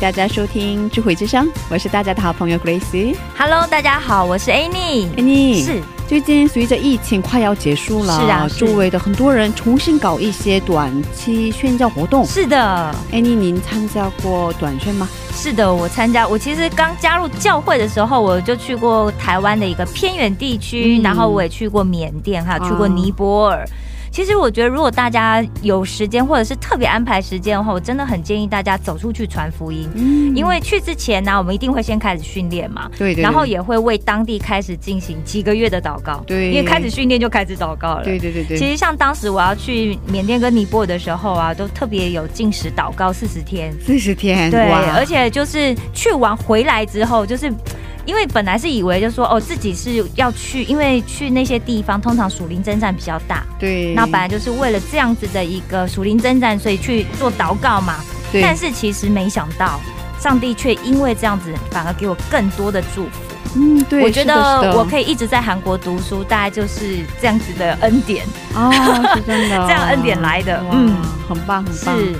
[0.00, 3.14] 大家收听智慧之声，我是大家的好朋友 Grace。
[3.36, 5.06] Hello，大家好，我是 Annie。
[5.14, 12.24] Annie 是最近随着疫情快要结束了，是啊是周围的很多人重新搞一些短期宣教活动。
[12.24, 15.06] 是的，，Annie，您参加过短宣吗？
[15.34, 16.26] 是的，我参加。
[16.26, 23.68] 我其实刚加入教会的时候，我就去过台湾的一个偏远地区，嗯然后我也去过缅甸，还有去过尼泊尔。
[24.10, 29.88] 其实我觉得，如果大家有时间，或者是特别安排时间的话，我真的很建议大家走出去传福音。
[29.94, 30.34] 嗯。
[30.36, 36.50] 因为去之前呢，我们一定会先开始训练嘛，对对对然后也会为当地开始进行几个月的祷告，对。
[36.50, 44.60] 因为开始训练就开始祷告了，对对对对，其实像当时我要去缅甸跟尼泊尔的时候啊，都特别有禁食祷告四十天，四十天，对，
[44.92, 47.52] 而且就是去完回来之后，就是。
[48.10, 58.00] 因为本来是以为就说哦自己是要去，因为去那些地方通常属灵征战比较大，对，那本来就是为了这样子的一个属灵征战，所以去做祷告嘛。
[58.32, 59.80] 对但是其实没想到，
[60.18, 63.10] 上帝却因为这样子，反而给我更多的祝福。
[63.54, 68.26] 嗯，对，我觉得我可以一直在韩国读书，大概就是这样子的恩典。
[68.54, 68.70] 哦，
[69.14, 70.96] 是真的， 这样恩典来的嗯
[71.28, 71.96] 很棒很棒。
[71.96, 72.16] 是，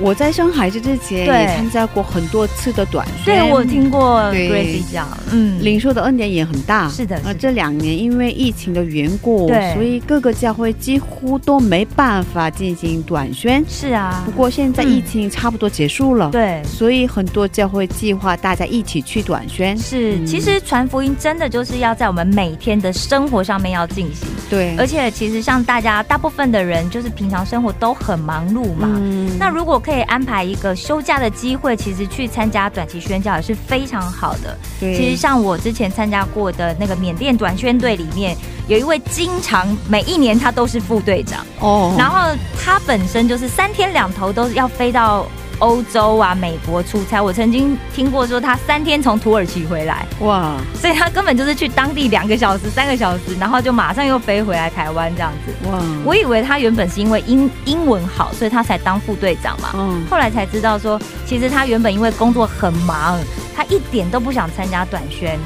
[0.00, 6.88] 我在生孩子之前对也参加过很多次的短宣，对我听过对 Gracie 讲，嗯，领受的恩典也很大。
[6.88, 13.64] 是的呃，这两年因为疫情的缘故，对所以各个教会几乎都没办法进行短宣。
[13.68, 16.62] 是啊不，过现在疫情差不多结束了，对。
[16.64, 19.76] 所以很多教会计划大家一起去短宣。
[19.78, 28.88] 是，嗯其实传福音真的就是要在我们每天的生活上面要进行，对，而且其实像大家大部分的人，就是平常生活都很忙碌嘛。
[28.94, 29.36] 嗯。
[29.38, 34.56] 那如果可以安排一个休假的机会，其实去参加短期宣教也是非常好的。
[34.78, 38.36] 对，其实像我之前参加过的那个缅甸短宣队里面，
[38.68, 45.26] 有一位经常每一年他都是副队长，哦，然后他本身就是三天两头都要飞到
[45.58, 47.22] 欧洲啊、美国出差。
[47.22, 55.70] 我曾经听过说他三天从土耳其回来，哇，所以他根本就是去当地两个小时、三个小时，然后就马上又飞回来台湾这样子。
[55.70, 59.70] 哇，我以为他原本是因为英英文好，所以他才当副队长嘛。
[59.74, 63.18] 嗯，后来才知道说，其实他原本因为工作很忙，
[63.54, 65.38] 他一点都不想参加短宣。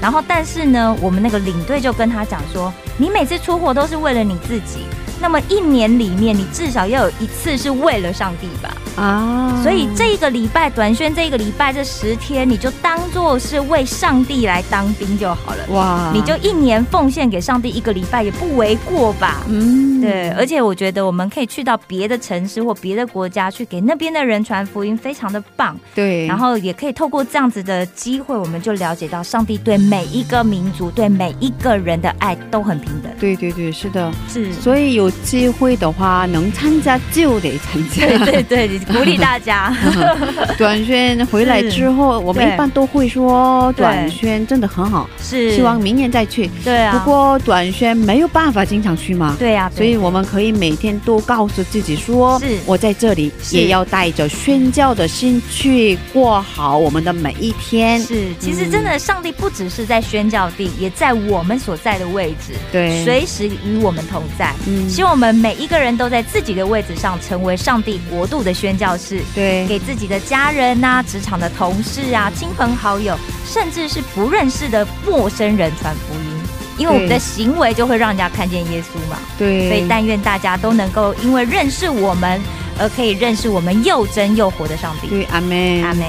[0.00, 4.86] 然后，但是呢，我们那个领队就跟他讲说，你每次出货都是为了你自己，
[5.20, 8.72] 那么一年里面你至少要有一次是为了上帝吧。
[8.98, 15.64] 啊，所以这一个礼拜短宣，这一个礼拜这十天，你就当做是为上帝来当兵就好了。
[15.68, 19.44] 哇，你就一年奉献给上帝一个礼拜，也不为过吧？
[19.48, 25.78] 嗯，对，而且我觉得我们可以去到别的城市或别的国家，去给那边的人传福音，非常的棒。
[25.94, 33.12] 对，然后也可以透过这样子的机会，我们就了解到上帝对每一个民族、对每一个人的爱都很平等。
[33.20, 34.12] 对对对，是的。
[34.28, 38.06] 是，所以有机会的话，能参加就得参加。
[38.24, 39.74] 对对对，鼓励大家。
[40.58, 46.50] 短宣回来之后，我们一般都会说短宣真的很好，是，希望明年再去。
[46.64, 46.98] 对啊。
[46.98, 58.00] 不过短宣没有办法经常去嘛，对啊，所以我们可以每天都告诉自己说是，我在这里也要带着宣教的心去过好我们的每一天。
[58.00, 64.52] 是，其实真的，上帝不只是在宣教地，也在我们所在的位置，对，随时与我们同在。
[64.66, 73.16] 嗯希望我们每一个人都在自己的位置上，成为上帝国度的宣教士，对给自己的家人呐、职场的同事啊、亲朋好友，
[73.46, 76.38] 甚至是不认识的陌生人传福音。
[76.76, 82.40] 因为我们的行为就会让人家看见耶稣嘛，对，所以但愿大家都能够因为认识我们，
[82.78, 85.08] 而可以认识我们又真又活的上帝。
[85.08, 86.06] 对阿妹，阿门。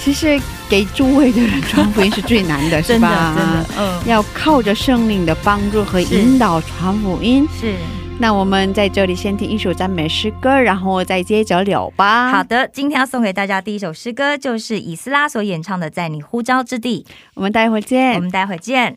[0.00, 3.08] 其实给诸位的人传福音是最难的， 是真的？
[3.36, 7.46] 真的，嗯，要靠着圣灵的帮助和引导传福音。
[7.60, 7.74] 是
[8.20, 12.32] 那我们在这里先听一首赞美诗歌，然后再接着聊吧。
[12.32, 12.66] 好，的。
[12.66, 17.06] 今天要送给大家第一首诗歌，就是以斯拉所演唱的《在你呼召之地》。
[17.34, 18.14] 我们待会儿见。
[18.16, 18.96] 我们待会见。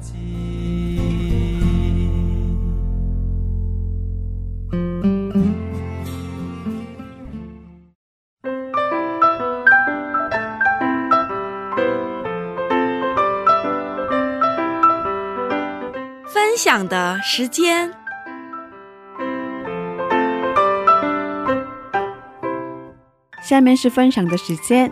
[16.73, 17.91] 讲的时间。
[23.43, 24.89] 下面是分享的时间。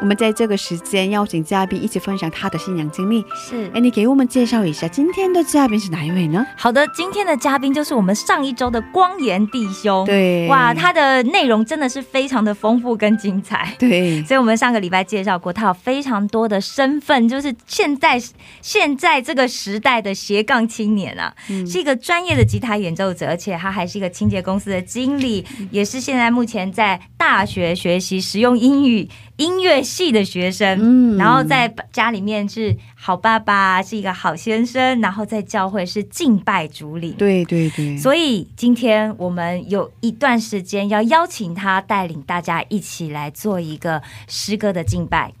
[0.00, 3.24] 我们在这个时间邀请嘉宾一起分享他的信仰经历。
[3.34, 6.46] 是哎，你给我们介绍一下今天的嘉宾是哪一位呢？
[6.56, 10.04] 好的，今天的嘉宾就是我们上一周的光岩弟兄。
[10.06, 13.74] 对，哇，他的内容真的是非常的丰富跟精彩。
[13.78, 18.20] 对 所以，我们上个礼拜介绍过，他有非常多的身份，就是现在
[18.62, 30.78] 现在这个时代的斜杠青年啊，嗯是一个专业的吉他演奏者，而且他还是一个清洁公司的经理，也是现在目前在大学学习实用英语音乐系的学生。
[30.80, 37.12] 嗯然后在家里面是好爸爸，是一个好先生，然后在教会是敬拜主领。
[37.14, 45.32] 对对对，所以今天我们有一段时间要邀请他带领大家一起来做一个诗歌的敬拜，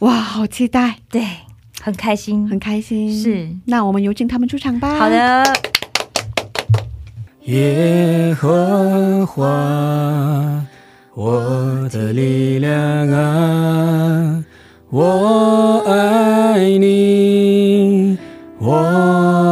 [0.00, 1.26] 哇，好期待，对，
[1.80, 3.12] 很开心，很开心。
[3.20, 4.94] 是那我们有请他们出场吧。
[4.96, 5.44] 好，的，
[7.46, 10.64] 耶和华，
[11.18, 14.44] 我的力量啊，
[14.90, 18.18] 我爱你，
[18.58, 18.76] 我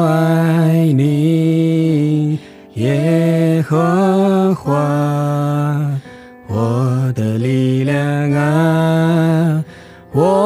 [0.06, 2.38] 爱你，
[2.74, 4.74] 耶和华，
[6.48, 9.64] 我的力量啊，
[10.12, 10.43] 我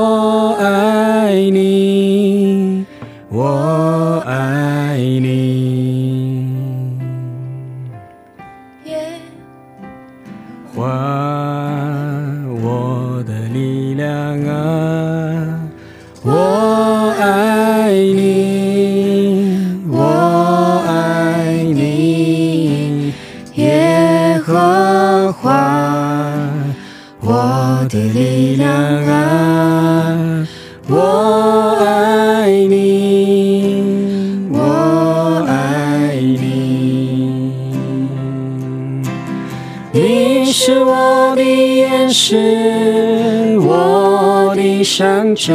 [44.99, 45.55] 山寨；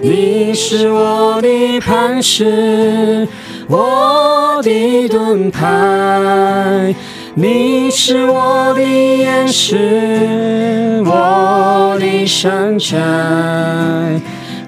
[0.00, 3.28] 你是我的磐石，
[3.68, 6.94] 我的盾牌。
[7.34, 12.96] 你是我的岩石，我的山寨；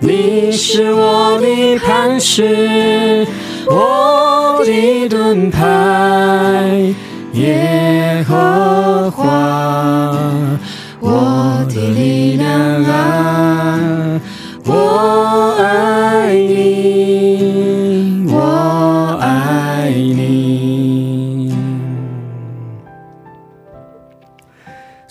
[0.01, 3.27] 你是我的磐石，
[3.71, 6.95] 我的盾牌。
[7.33, 9.38] 耶和华，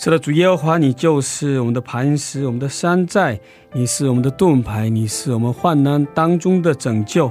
[0.08, 3.38] 是的，主耶和华，你就是我们的磐石，我们的山寨，
[3.74, 7.30] 你是我们的盾牌，你是我们患难当中的拯救。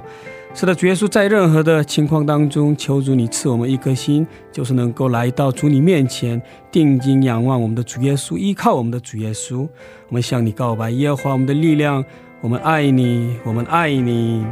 [0.54, 6.40] 是的，主耶稣，在任何的情况当中，求主你赐我们一颗心，就是能够来到主你面前，
[6.72, 9.68] 定睛仰望我们的主耶稣，依靠我们的主耶稣。
[10.10, 12.06] 我们向你告白，耶和华我们的力量，
[12.42, 14.46] 我们爱你，我们爱你。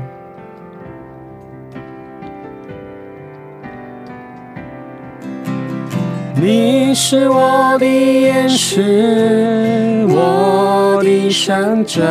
[6.38, 12.01] 你是我的岩石，我的山寨；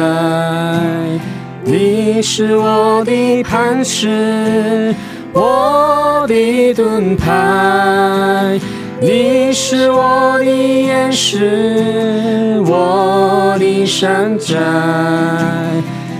[1.63, 4.95] 你是我的磐石，
[5.33, 8.59] 我的盾牌。
[9.01, 14.57] 你是我的岩石，我的山寨；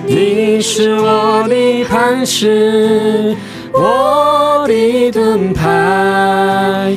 [0.07, 3.35] 你你是我的磐石，
[3.73, 6.97] 我的盾牌，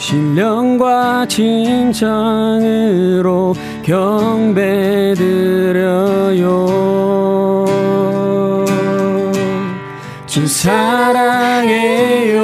[0.00, 1.94] 신령과 진정으로
[3.82, 5.16] 경배드려요.
[10.26, 12.40] 주 사랑해요.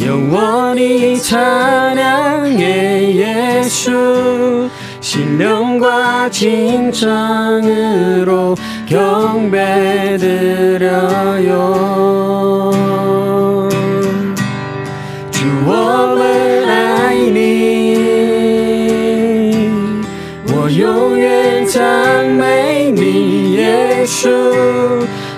[0.00, 4.68] 영원히 찬양해 예수.
[5.00, 6.96] 신령과 진정으로
[8.86, 10.32] 경배드려요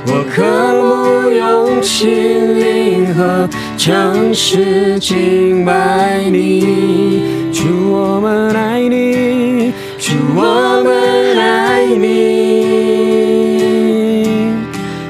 [0.06, 0.42] 我渴
[0.80, 3.46] 慕用心灵和
[3.76, 12.06] 诚实敬拜你，主我们爱你，主我们爱你，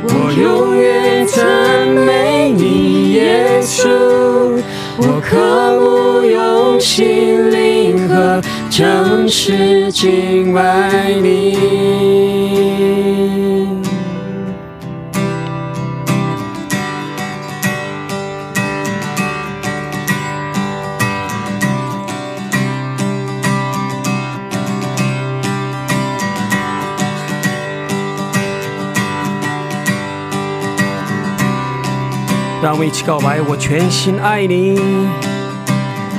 [0.03, 3.88] 我永远赞美你，耶稣。
[4.97, 5.37] 我渴
[5.81, 11.84] 慕用心灵和诚实敬拜你。
[32.75, 34.77] 让我们一起告白，我全心爱你，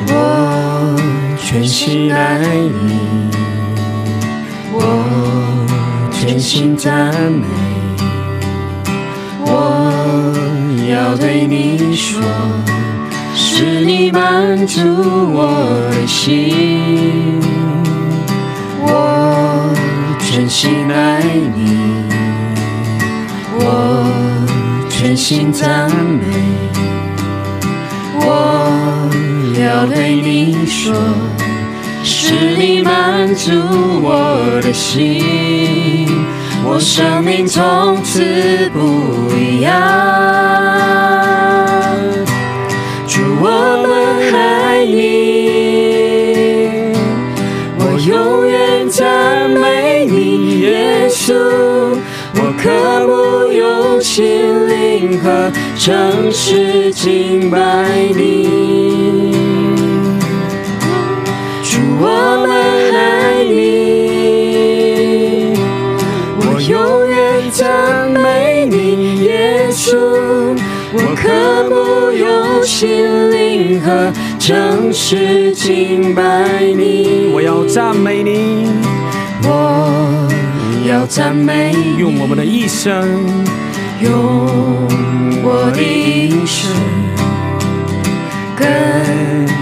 [0.07, 0.95] 我
[1.37, 3.29] 全心爱你，
[4.71, 7.45] 我全心赞美，
[9.41, 10.31] 我
[10.89, 12.21] 要对你说，
[13.33, 14.79] 是你满足
[15.33, 17.41] 我的心，
[18.79, 19.75] 我
[20.21, 21.21] 全心爱
[21.53, 22.05] 你，
[23.59, 24.34] 我。
[25.27, 26.23] 心赞美，
[28.21, 29.09] 我
[29.59, 30.93] 要对你说，
[32.03, 33.49] 是你满足
[34.03, 36.07] 我的心，
[36.63, 39.73] 我生命从此不一样。
[43.07, 43.49] 主，我
[43.87, 44.93] 们爱你，
[47.79, 51.33] 我永远赞美你，耶稣。
[52.37, 52.69] 我渴
[53.07, 54.84] 慕用心灵
[55.21, 57.57] 和诚实敬拜
[58.15, 59.31] 你，
[61.63, 62.05] 主我
[62.45, 62.49] 们
[62.93, 63.53] 爱你，
[66.39, 66.73] 我永
[67.07, 67.15] 远
[67.51, 69.97] 赞美你，耶稣。
[70.93, 71.23] 我渴
[71.69, 71.75] 慕
[72.11, 76.23] 用心灵和诚实敬拜
[76.61, 78.69] 你，我要赞美你，
[79.43, 80.27] 我。
[80.87, 83.25] 要赞美，用我们的一生，
[84.01, 84.11] 用
[85.43, 86.69] 我的一生，
[88.55, 88.65] 跟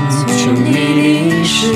[0.09, 0.71] 从你。
[0.73, 1.67] 的事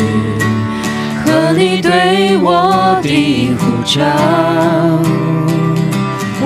[1.23, 1.81] 和你。
[1.81, 3.95] 对我的呼召。
[6.41, 6.45] 我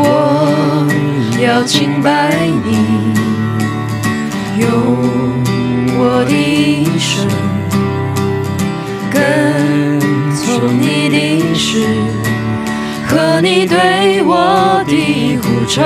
[1.42, 2.10] 要敬拜
[2.66, 2.68] 你，
[4.60, 4.68] 用
[5.98, 7.28] 我的一生，
[9.10, 9.20] 跟
[10.36, 10.42] 从
[10.80, 11.10] 你。
[11.10, 11.88] 的事。
[13.08, 13.66] 和你。
[13.66, 14.94] 对我的
[15.72, 15.82] 呼召，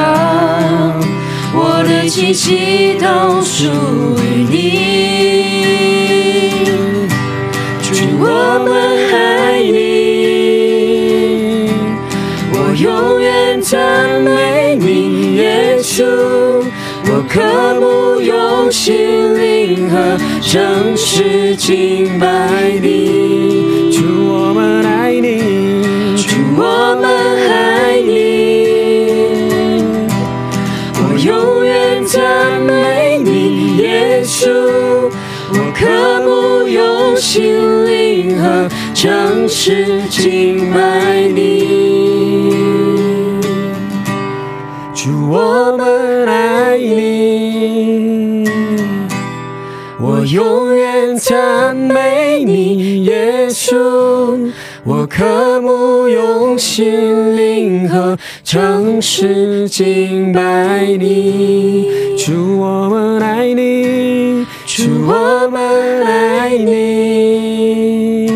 [1.54, 3.68] 我的气息都属
[4.18, 4.56] 于你。
[7.84, 8.26] 主，我
[8.66, 8.74] 们
[9.14, 9.76] 爱你，
[12.52, 16.04] 我永远赞美你，耶稣。
[17.08, 17.40] 我渴
[17.80, 22.28] 慕用心灵和诚实敬拜
[22.82, 23.92] 你。
[23.96, 24.02] 主，
[24.34, 25.86] 我们爱你。
[26.58, 27.15] 我们
[35.86, 41.68] 我渴慕用心灵和诚实敬拜你，
[44.96, 48.50] 主，我们爱你，
[50.00, 54.52] 我永远赞美你，耶稣。
[54.84, 64.15] 我渴慕用心灵和诚实敬拜你，主我们爱你，
[64.78, 68.28] 主我们爱你，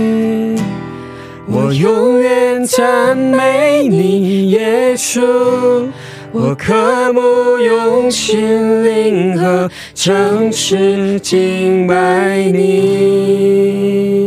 [1.45, 5.19] 我永远赞美你，耶稣。
[6.31, 14.18] 我渴慕用心灵和诚实敬拜你。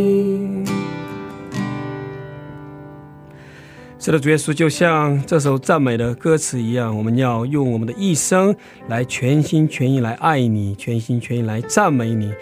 [4.05, 8.53] 是的，主耶稣，就像这首赞美的歌词一样，我们要用我们的一生
[8.89, 12.35] 来全心全意来爱你，全心全意来赞美你。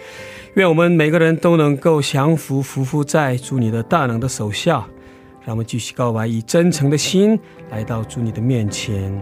[0.55, 4.83] 愿我们每个人都能够降服、服服在主你的大能的手下。
[5.45, 9.13] 让我们继续告白，以真诚的心来到主你的面前。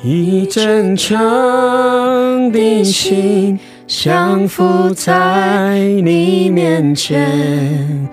[0.00, 8.06] 以真诚的心降服在你面前，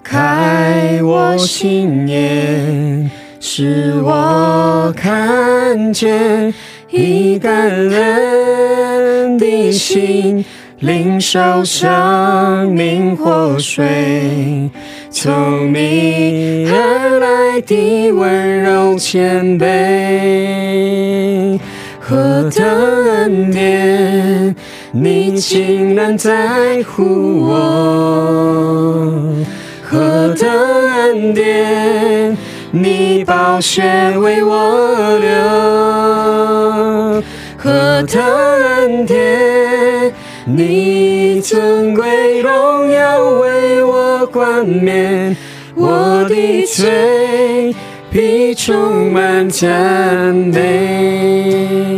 [0.00, 3.10] 开我心眼，
[3.40, 6.54] 使我看见
[6.88, 10.44] 一感恩的心，
[10.78, 14.70] 领受生命活水。
[15.10, 21.58] 从你而来的温柔谦卑，
[21.98, 24.54] 何等恩典，
[24.94, 27.54] 你竟然在乎我；
[29.82, 30.46] 何等
[30.90, 32.36] 恩典，
[32.70, 33.82] 你宝血
[34.18, 35.30] 为我流；
[37.56, 40.12] 何等恩典，
[40.44, 44.02] 你尊贵荣耀为我。
[44.32, 45.36] 冠冕，
[45.74, 47.74] 我的罪
[48.10, 51.91] 必充满赞美。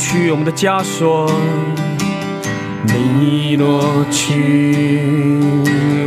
[0.00, 1.30] 去我们的枷锁，
[2.86, 4.74] 你挪去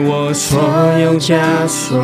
[0.07, 0.59] 我所
[0.99, 2.01] 有枷锁。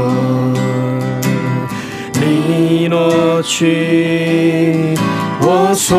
[2.21, 4.95] 你挪去
[5.41, 5.97] 我所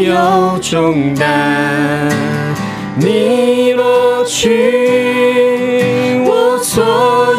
[0.00, 2.10] 有重担，
[2.96, 6.82] 你挪去我所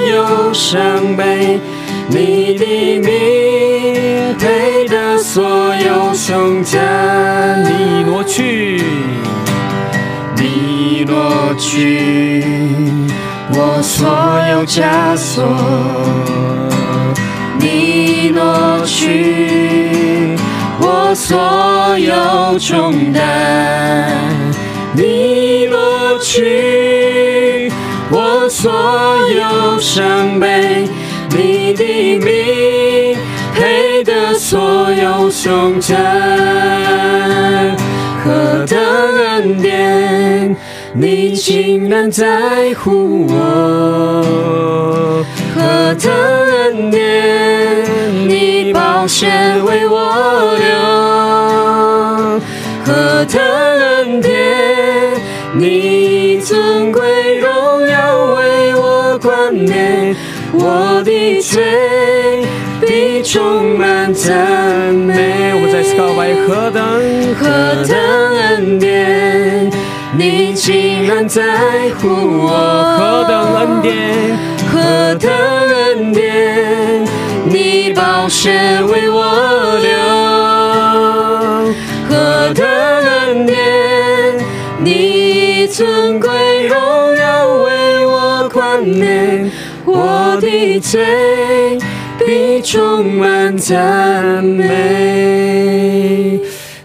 [0.09, 0.79] 有伤
[1.17, 1.59] 悲，
[2.07, 2.65] 你的
[2.99, 5.43] 名配的所
[5.75, 7.10] 有颂赞，你挪
[8.33, 8.81] 去，
[10.37, 12.41] 你挪去
[13.53, 14.07] 我所
[14.49, 15.43] 有枷锁。
[17.59, 20.37] 你挪去
[20.79, 24.07] 我所有重担，
[24.93, 27.69] 你挪去
[28.09, 28.71] 我所
[29.35, 30.87] 有伤悲，
[31.31, 31.83] 你的
[32.19, 33.17] 名
[33.53, 35.97] 配得所有颂赞，
[38.23, 40.55] 何等恩典，
[40.93, 45.25] 你竟然在乎我。
[45.55, 45.61] 何
[45.95, 49.27] 等恩典，你宝血
[49.65, 50.69] 为我流；
[52.85, 54.31] 何等恩典，
[55.53, 60.15] 你尊贵荣耀为我冠冕。
[60.53, 62.20] 我的嘴必
[63.31, 65.53] 充满赞美。
[65.53, 66.83] 我再次告白：何等
[67.39, 67.47] 何
[67.87, 67.95] 等
[68.35, 69.71] 恩典，
[70.17, 71.41] 你竟然在
[72.01, 72.49] 乎我；
[72.99, 74.37] 何等恩典。
[74.69, 77.05] 何等恩典，
[77.45, 78.51] 你宝血
[78.83, 79.23] 为我
[79.79, 79.95] 流；
[82.09, 83.55] 何等恩典，
[84.83, 86.75] 你尊贵荣
[87.15, 89.49] 耀为我冠冕。
[89.85, 91.79] 我的嘴
[92.31, 94.69] 必充满赞美。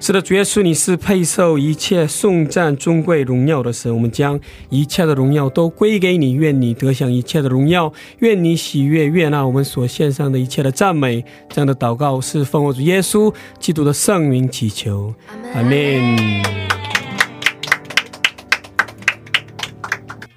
[0.01, 3.95] 是的，主耶稣，你是配受一切颂赞、尊贵、荣耀的神。
[3.95, 11.25] 我们将一切的荣耀都归给你，愿你得享一切的荣耀，愿你喜悦悦纳我们所献上的一切的赞美。
[11.51, 15.15] 这样的祷告是奉我主耶稣基督的圣名祈求，
[15.55, 16.43] 阿门。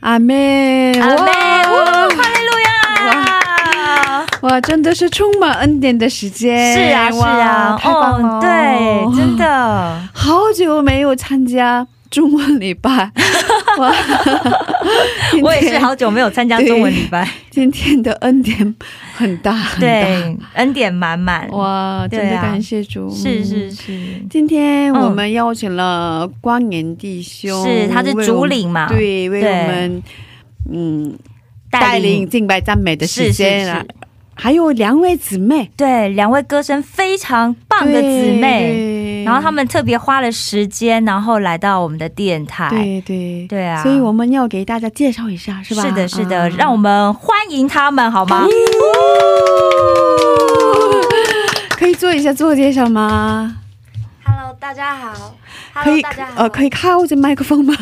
[0.02, 2.29] 阿门，阿门。
[4.42, 6.74] 哇，真的是充满恩典的时间！
[6.74, 8.40] 是啊，是啊，太棒了！
[8.42, 12.90] 对，真的， 好久没有参加中文礼拜，
[13.80, 13.94] 哇！
[15.44, 17.28] 我也是好久没有参加中文礼拜。
[17.52, 18.76] 今天的恩典
[19.14, 21.48] 很大，对，恩典满满。
[21.50, 23.14] 哇，真的感谢主！
[23.14, 24.00] 是是是，
[24.30, 28.88] 今天我们邀请了光年弟兄，是他是主领嘛？
[28.88, 30.04] 对，为我们
[30.72, 31.18] 嗯。
[31.72, 33.86] 带领敬拜赞美的时间啊，
[34.42, 42.70] 还有两位姊妹，对，两位歌声非常棒的姊妹，然后他们特别花了时间，然后来到我们的电台。
[42.70, 45.82] 对对对啊所以我们要给大家介绍一下，是吧？
[45.82, 48.46] 是的，是的，嗯让我们欢迎他们好吗？
[51.72, 53.58] 可以做一下自我介绍吗？
[54.30, 55.36] Hello，大家好。
[55.74, 56.44] 可 Hello，以大家好。
[56.44, 57.74] 呃，可以靠着麦克风吗？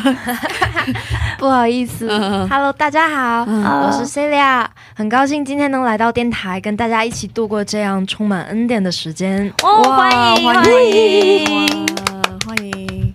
[1.38, 2.08] 不好意思。
[2.48, 9.52] Hello，大家好，嗯我是 Celia，很高兴今天能来到电台，跟大家一起度过这样充满恩典的时间。
[9.62, 11.86] 哦，哇欢迎欢欢迎！
[11.86, 13.14] 哇欢迎。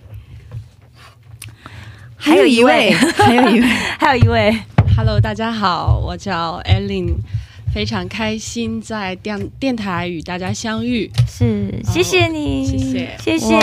[2.16, 3.66] 还有一位还有一位，
[3.98, 4.56] 还有一位，
[4.96, 7.16] Hello，大家好，我叫 Ellen，
[7.74, 11.10] 非常开心在电电台与大家相遇。
[11.26, 13.56] 是谢谢你，谢谢谢谢。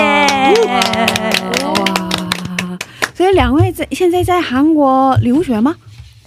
[1.63, 2.77] 哇！
[3.15, 5.77] 所以两位在现在在韩国留学吗？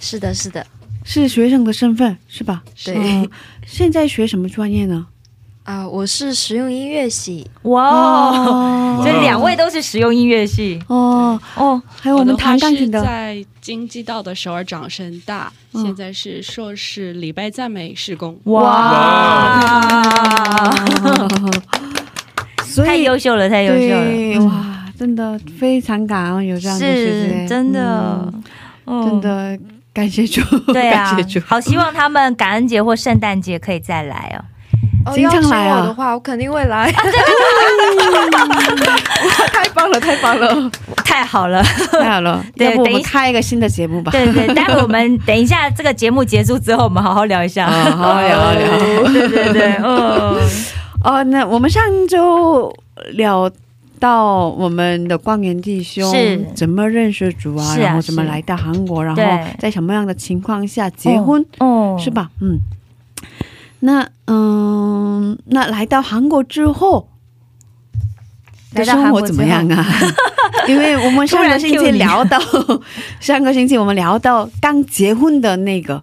[0.00, 0.66] 是的，是的。
[1.04, 2.64] 是学生的身份是吧？
[2.86, 3.28] 对嗯
[3.66, 5.06] 现在学什么专业呢？
[5.64, 7.50] 啊、我是实用音乐系。
[7.62, 9.02] 哇哦，哦。
[9.02, 10.78] 这两位都是实用音乐系。
[10.88, 13.00] 哦，哦，还有我们弹钢琴的。
[13.00, 15.82] 的在京畿道的首尔长生大，嗯。
[15.82, 18.38] 现在是硕士礼拜赞美施工。
[18.44, 19.62] 哇，
[22.66, 28.32] 所以太优秀了，太优秀了，哇，真的非常感恩有这样的事是情，真的。
[28.86, 29.20] 真。
[29.22, 29.58] 的
[29.94, 30.42] 感谢主，
[30.74, 34.44] 对啊 感谢主，，好希望他们感恩节或圣诞节可以再来哦。
[35.06, 35.80] 哦，经常来啊。
[35.80, 36.90] 我的话，我肯定会来。
[39.52, 40.70] 太棒了，太棒了，
[41.04, 44.10] 太好了，太好了，要不我们对等一开一个新的节目吧？
[44.12, 47.66] 对对，待会我们 等一下这个节目结束之后，我们好好聊一下。
[47.66, 49.12] 啊好好聊聊。
[49.12, 50.36] 对对对，嗯，
[51.02, 52.72] 哦，那我们上周
[53.12, 53.50] 聊
[54.00, 56.44] 到我们的光源弟兄是。
[56.54, 59.22] 怎么认识主啊，啊然后怎么来到韩国，然后
[59.58, 62.10] 在什么样的情况下结婚，哦是？
[62.10, 62.30] 吧？
[62.40, 62.58] 嗯，
[63.84, 67.06] 那嗯，那来到韩国之后
[68.72, 69.84] 的来到生活怎么样啊？
[70.66, 72.40] 因为我们上个星期聊到，
[73.20, 76.02] 上个星期我们聊到刚结婚的那个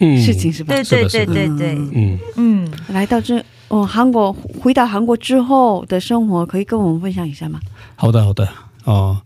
[0.00, 0.74] 嗯事情是吧？
[0.74, 7.60] 对对对对对，嗯，嗯，来到这哦，韩国回到韩国之后的生活，可以跟我们分享一下吗？
[7.94, 8.48] 好的，好的
[8.84, 9.22] 哦。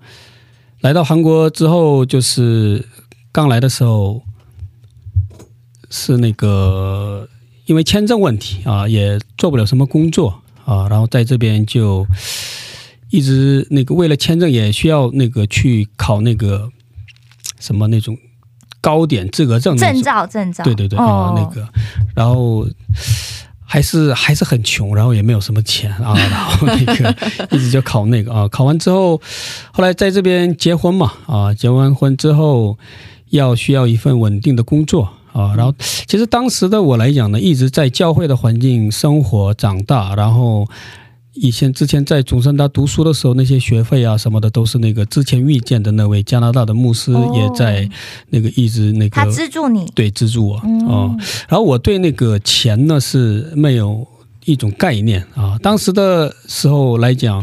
[0.82, 2.87] 来到韩国之后，就是
[3.32, 4.20] 刚来的时候
[5.88, 7.26] 是那个
[7.66, 12.07] 因为签证问题啊，也做不了什么工作啊，然后在这边就
[13.11, 16.68] 一直那个为了签证也需要那个去考那个
[17.61, 18.16] 什么那种
[18.81, 20.03] 高点资格证证。
[20.03, 21.68] 照证照，对对对啊、哦那个，
[22.16, 22.66] 然后
[23.64, 27.16] 还是还是很穷，然后也没有什么钱啊， 然后那个
[27.53, 29.20] 一直就考那个啊，考完之后，
[29.72, 32.77] 后来在这边结婚嘛啊，结完婚之后
[33.31, 35.09] 要需要一份稳定的工作。
[35.33, 35.75] 啊，然后
[36.07, 40.66] 其实当时的我来讲呢，一直在教会的环境生活长大，然后
[41.35, 47.88] 以前之前在中山大读书的时候，那些学费啊什么的都是那个之前遇见的那位加拿大的牧师哦也在
[48.29, 50.87] 那个一直那个他资助你，对资助我嗯。
[50.87, 51.16] 哦，
[51.49, 54.07] 然后我对那个钱呢是没有
[54.45, 55.59] 一种概念啊。
[55.62, 57.42] 当时的时候来讲，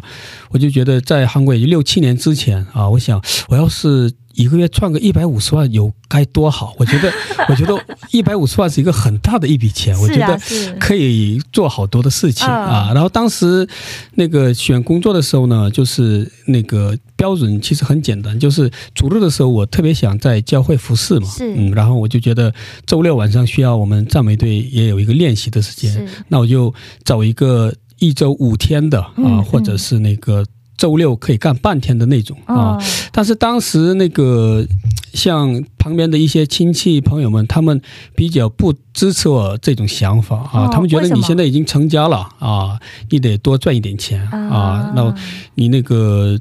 [0.51, 6.73] 我就觉得在韩国也就六七年之前啊，我想我要是一个月赚个一百五十万有该多好！
[6.77, 7.11] 我觉得，
[7.49, 7.77] 我觉得
[8.11, 10.39] 一百五十万是一个很大的一笔钱，我觉得，
[10.79, 12.49] 可以做好多的事情嗯。
[12.49, 12.91] 啊。
[12.93, 13.67] 然后当时
[14.15, 22.53] 那个选工作的时候呢，就是那个标准其实很简单，就是主日的时候我特别想在教会服侍嘛，嗯，然后我就觉得
[22.85, 26.73] 周六晚上需要我们赞美队也有一个练习的时间，那我就
[27.03, 29.43] 找一个一周五天的啊，嗯。
[29.43, 30.45] 或者是那个
[30.79, 32.55] 周六可以干半天的那种啊。
[32.55, 34.65] 哦，但是当时那个
[35.13, 37.81] 像旁边的一些亲戚朋友们，他们
[38.15, 45.13] 比较不支持我这种想法啊，哦他们觉得你现在已经成家了啊，你得多赚一点钱啊，那
[45.55, 46.39] 你那个。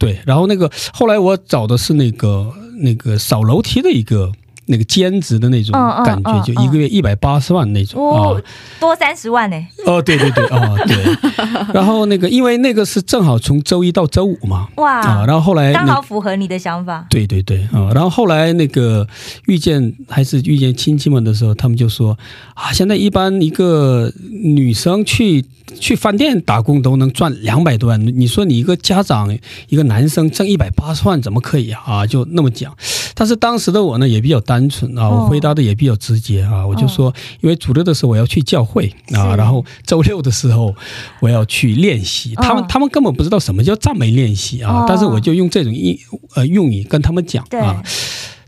[0.00, 4.30] 对，然后那个后来我找的是那个那个扫楼梯的一个
[4.68, 5.72] 那个兼职的那种
[6.04, 8.42] 感觉，嗯就一个月一百八十万那种、哦啊。，
[8.78, 10.96] 多三十万呢，哦，对对对，哦对。
[11.74, 19.06] 然后那个因为那个是正好从周一到周五嘛，啊，哇，然后后来刚好符合你的想法，对对对啊、然后后来那个
[19.46, 22.16] 遇见还是遇见亲戚们的时候，他们就说
[22.54, 25.44] 啊，现在一般一个女生去
[25.80, 29.36] 去饭店打工都能赚两百多万，你说你一个家长
[29.68, 31.82] 一个男生挣一百八十万怎么可以啊？
[31.86, 32.74] 啊就那么讲。
[33.14, 35.18] 但是当时的我呢也比较单纯啊，哦。
[35.22, 40.74] 我回答的也比较直接啊，我就说，因为主流的时候我要去教会啊，然后周六的时候
[41.20, 45.98] 我要去练习，他们哦他们根本不知道什么叫赞美练习啊哦，但是我就用这种英
[46.34, 47.60] 呃用语跟他们讲对。
[47.60, 47.82] 啊。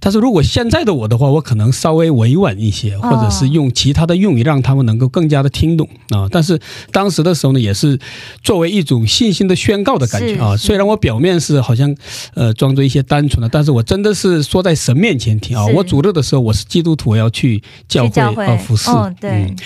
[0.00, 6.26] 但是如果现在的我的话，我可能稍微委婉一些，或者是用其他的用语让他们能够更加的听懂啊。
[6.30, 6.58] 但是
[6.90, 7.98] 当时的时候呢，也是
[8.42, 10.56] 作为一种信心的宣告的感觉啊。
[10.56, 11.94] 虽然我表面是好像
[12.34, 15.66] 呃装作一些单纯的，但是我真的是说在神面前听啊。
[15.66, 19.56] 是我主日的时候我是基督徒，我要去教会去教会呃服侍，哦对嗯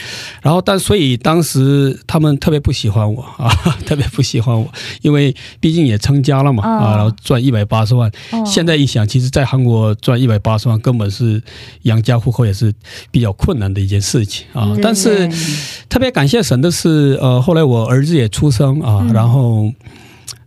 [0.42, 3.49] 然后，但所以当时他们特别不喜欢我啊，
[3.87, 4.68] 特别不喜欢我，
[5.03, 8.11] 因为毕竟也成家了嘛、哦啊，然后赚一百八十万。
[8.33, 11.43] 哦现在一想，其实在韩国赚一百八十万根本是
[11.83, 12.75] 养家糊口，也是
[13.11, 14.83] 比较困难的一件事情啊对。
[14.83, 15.29] 但是
[15.89, 19.71] 特别感谢神的是，呃，后来我儿子也出生啊，嗯然后。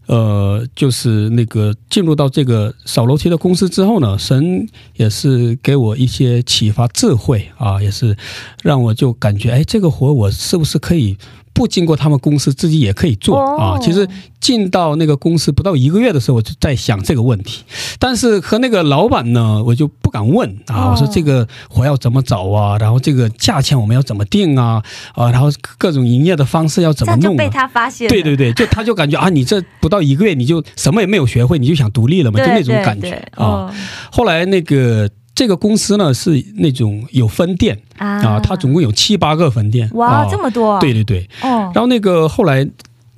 [0.07, 8.15] 呃，就是那个进入到这个扫楼梯的公司之后呢，神也是给我一些启发智慧啊，也是
[8.63, 11.17] 让我就感觉，哎，这个活我是不是可以
[11.57, 13.79] 不经过他们公司自己也可以做、哦啊？
[13.81, 14.07] 其实
[14.39, 17.63] 进到那个公司不到一个月的时候，我就在想这个问题，
[17.97, 22.77] 但是和那个老板呢，我就不敢问啊，哦我说这个活要怎么找啊？
[22.77, 24.83] 然后这个价钱我们要怎么定啊？
[25.15, 27.51] 啊，然后各种营业的方式要怎这样就被么弄啊？
[27.51, 33.45] 他发现，对对对，就他就感觉啊，你这不到一个月你就什么也没有学会，你就想独立了嘛，就那种感觉对啊。
[33.45, 33.73] 哦
[34.11, 39.87] 后来那个这个公司呢是那种有分店啊，它总共有七八个分店。
[39.93, 42.67] 哇啊这么多，对对对，哦然后那个后来。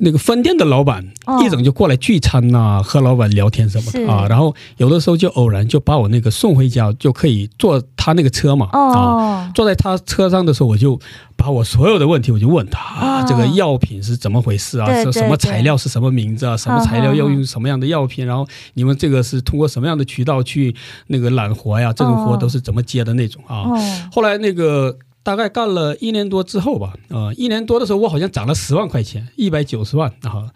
[0.01, 10.97] 那个分店的老板哦一整就过来聚餐呐、和老板聊天什么的啊，然后有的时候就偶然就把我那个送回家，就可以坐他那个车嘛啊，哦坐在他车上的时候，我就
[11.35, 14.85] 把我所有的问题我就问他啊，哦这个药品是怎么回事啊？
[14.85, 16.55] 对对是什么材料是什么名字啊？
[16.55, 18.25] 什么材料要用什么样的药品？
[18.25, 20.73] 然后你们这个是通过什么样的渠道去
[21.07, 21.91] 那个揽活呀？
[21.91, 23.67] 这种活哦都是怎么接的那种啊？
[23.67, 23.77] 哦
[24.12, 30.47] 后来那个大概干了一年多之后吧，呃，一年多的时候我好像涨了十万块钱，一百九十万啊，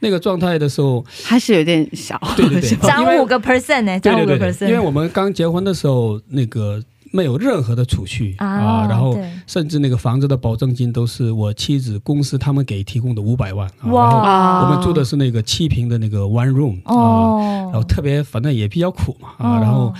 [0.00, 2.76] 那个状态的时候，还是有点小，对对对。
[2.86, 6.82] 涨五个 percent 呢，涨五个，percent，因为我们刚结婚的时候那个。
[7.10, 19.58] 没有任何的储蓄啊啊然后甚至那个房子的保证金都是我妻子公司他们给提供的五百万啊，然后哇，我们住的是那个七平的那个 one room 啊，哦，然后特别反正也比较苦嘛啊，哦。
[19.62, 19.94] 然后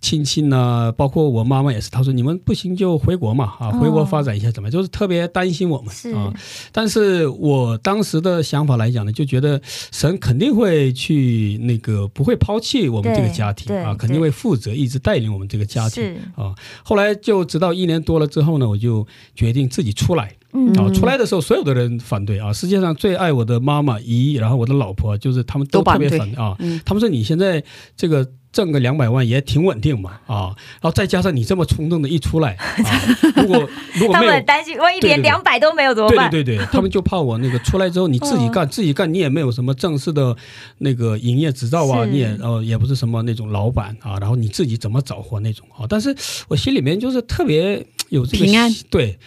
[0.00, 6.32] 亲戚呢，包括我妈妈也是，她说你们不行就回国嘛啊，哦回国发展一下怎么样，就是特别担心我们啊。
[6.72, 16.54] 但是我当时的想法来讲呢，就觉得神肯定会去那个不会抛弃我们这个家庭啊，肯定会负责一直带领我们这个家庭啊。
[16.82, 20.34] 后来就直到一年多了之后呢，我就决定自己出来。
[20.52, 22.50] 嗯啊，出来的时候，所有的人反对啊。
[22.50, 26.56] 世界上最爱我的妈妈、姨，然后我的老婆，就是他们都特别都反对反对啊。
[26.60, 27.62] 嗯他们说你现在
[27.94, 28.26] 这个
[28.56, 32.88] 挣个两百万也挺稳定嘛啊，然后再加上你这么冲动的一出来啊，
[33.36, 36.30] 如果如果他没有们很担心，万一连两百都没有怎么办？
[36.30, 40.34] 对对对对，他们就怕我那个出来之后你自己干，自己干你也没有什么正式的
[40.78, 45.84] 那个营业执照啊，你也呃也不是什么那种老板啊，然后你自己怎么找活那种啊。
[45.86, 46.16] 但是
[46.48, 49.18] 我心里面就是特别有这个平安对。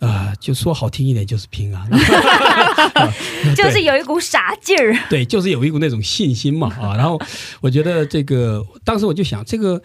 [0.00, 1.90] 啊、就说好听一点就是平安，
[3.56, 4.96] 就是有一股傻劲儿。
[5.10, 6.94] 对， 就是有一股那种信心嘛啊。
[6.96, 7.20] 然后
[7.60, 9.80] 我觉得这个，当时我就想，这个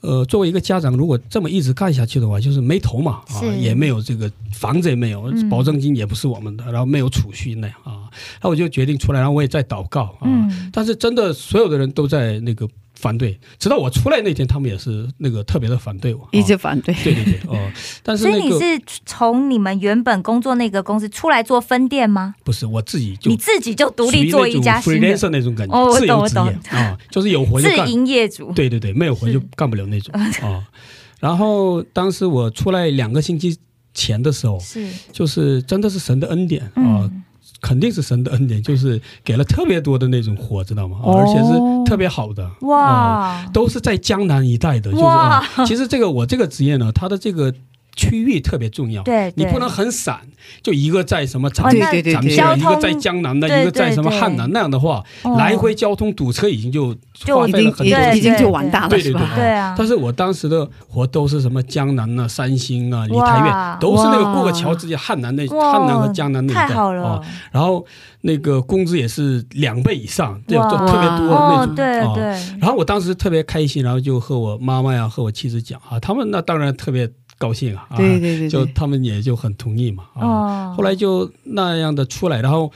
[0.00, 8.08] 呃，作为一个家长，如果这么一直干下去的话，就是没头嘛啊，也没有这个房子也没有，嗯保证金也不是我们的，然后没有储蓄那样啊。
[8.40, 10.24] 然后我就决定出来，然后我也在祷告啊。
[10.24, 12.66] 嗯但是真的所有的人都在那个
[13.00, 16.94] 反对，直到我出来那天，他们也是那个特别的反对我，啊一直反对。
[17.02, 17.58] 对对对哦。
[18.04, 22.34] 但是所以你是从你们原本工作那个公司出来做分店吗？
[22.44, 27.92] 不是我自己就你自己就独立做一家新的那种感觉，哦我懂我懂业啊，就是有活就干自。
[27.92, 28.52] 营业主。
[28.52, 30.62] 对对对，没有活就干不了那种 啊。
[31.18, 33.56] 然后当时我出来两个星期
[33.92, 36.72] 前的时候，是，就是真的是神的恩典啊。
[36.76, 37.22] 嗯，
[37.60, 40.98] 肯定是神的恩典，就是给了特别多的那种活，知道吗？
[41.02, 41.18] 哦。
[41.18, 41.52] 而且是
[41.84, 47.52] 特别好的，啊哇，都是在江南一带的，就是、其实这个我这个职业呢，它的这个
[47.96, 49.44] 区域特别重要，对，对。
[49.44, 50.20] 你不能很散，
[50.62, 55.36] 就一个在什么长哦那对对长对，一个在江南的，一个在什么对对汉南那样的话，哦。
[55.36, 58.16] 来回交通堵车已经就就花已经已费了很多。
[58.16, 59.30] 已经就完蛋了，对对是吧？
[59.34, 67.02] 对啊，但是我当时的活都是什么江南啊、三星啊、梨哇台院，都是那个过个桥直接汉南那汉南和江南那一带太好了。
[67.04, 67.22] 啊。，
[67.52, 67.84] 然后
[68.22, 72.12] 那个工资也是两倍以上，对就特别多那哦，种对啊。
[72.14, 72.24] 对，
[72.60, 77.08] 然后我当时特别开心，然后就和我妈妈呀、和我妻子讲啊，他们那当然特别
[77.40, 80.20] 高兴啊，啊对对对对，就他们也就很同意嘛啊。
[80.20, 82.70] 哦，后来就那样的出来，然后。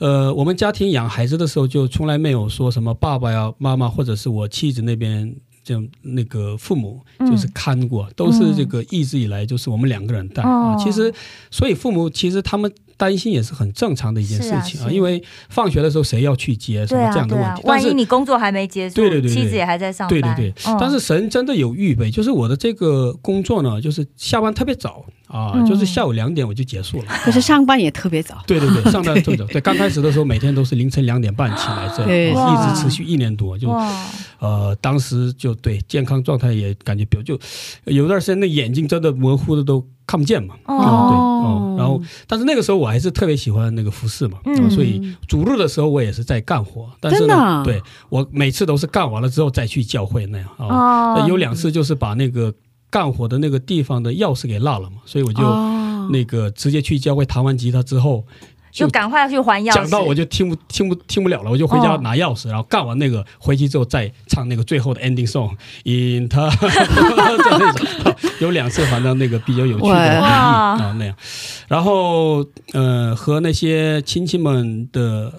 [0.00, 5.34] 呃，我们家庭养孩子的时候，就从来没有说什么爸爸呀、妈妈，或者是我妻子那边
[5.64, 10.48] 这样那个父母嗯就是看过，都是这个一直以来就是我们两个人带啊。
[10.48, 11.12] 哦其实，
[11.50, 17.94] 所以父母其实他们担心也是很正常的一件事情啊，因为放学的时候谁要去接什么这样的问题，，万一是。
[17.94, 27.04] 你工作还没结束，对对对对妻子也还在上班，对对对，嗯但是神真的有预备，就是我的这个工作呢，就是下班特别早啊，嗯就是下午两点我就结束了。
[27.24, 28.42] 可是啊上班也特别早。
[28.46, 29.44] 对对对，上班特别早。
[29.52, 33.68] 对，刚开始的时候每天都是凌晨两点半起来，这对样、啊一直持续一年多，就，
[34.40, 37.40] 呃，当时就对健康状态也感觉比较，就
[37.84, 40.56] 有段时间那眼睛真的模糊的都看不见嘛。
[40.64, 51.12] 哦啊对哦，然后但是那个时候我还是特别喜欢那个服饰嘛，嗯啊所以主日的时候我也是在干活，但是呢，对我每次都是干完了之后再去教会那样啊。
[51.14, 52.52] 哦有两次就是把那个
[52.90, 58.24] 干活的那个地方的钥匙给落了嘛，所以我就哦那个直接去教会弹完吉他之后。
[58.70, 62.00] 就赶快去还钥匙，讲到我就听不听不听不了了，我就回家哦。
[62.02, 67.74] 拿钥匙，然后干完那个回去之后再唱那个最后的 ending song，in 他 那种，
[68.40, 71.14] 有两次反正那个比较有趣的回忆啊那样，
[71.68, 75.32] 然后呃和那些亲戚们的。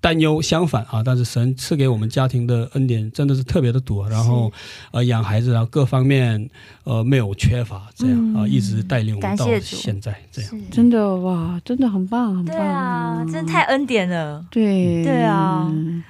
[0.00, 4.52] 担忧相反啊，但是神赐给我们家庭的恩典真的是特别的多，然后
[4.92, 6.48] 呃养孩子，然后各方面
[6.84, 10.50] 呃没有缺乏，这样啊、嗯一直带领我们到现在这样。
[10.70, 12.56] 真的哇，真的很棒，很棒。
[12.56, 14.44] 对啊，真的太恩典了。
[14.50, 15.68] 对对啊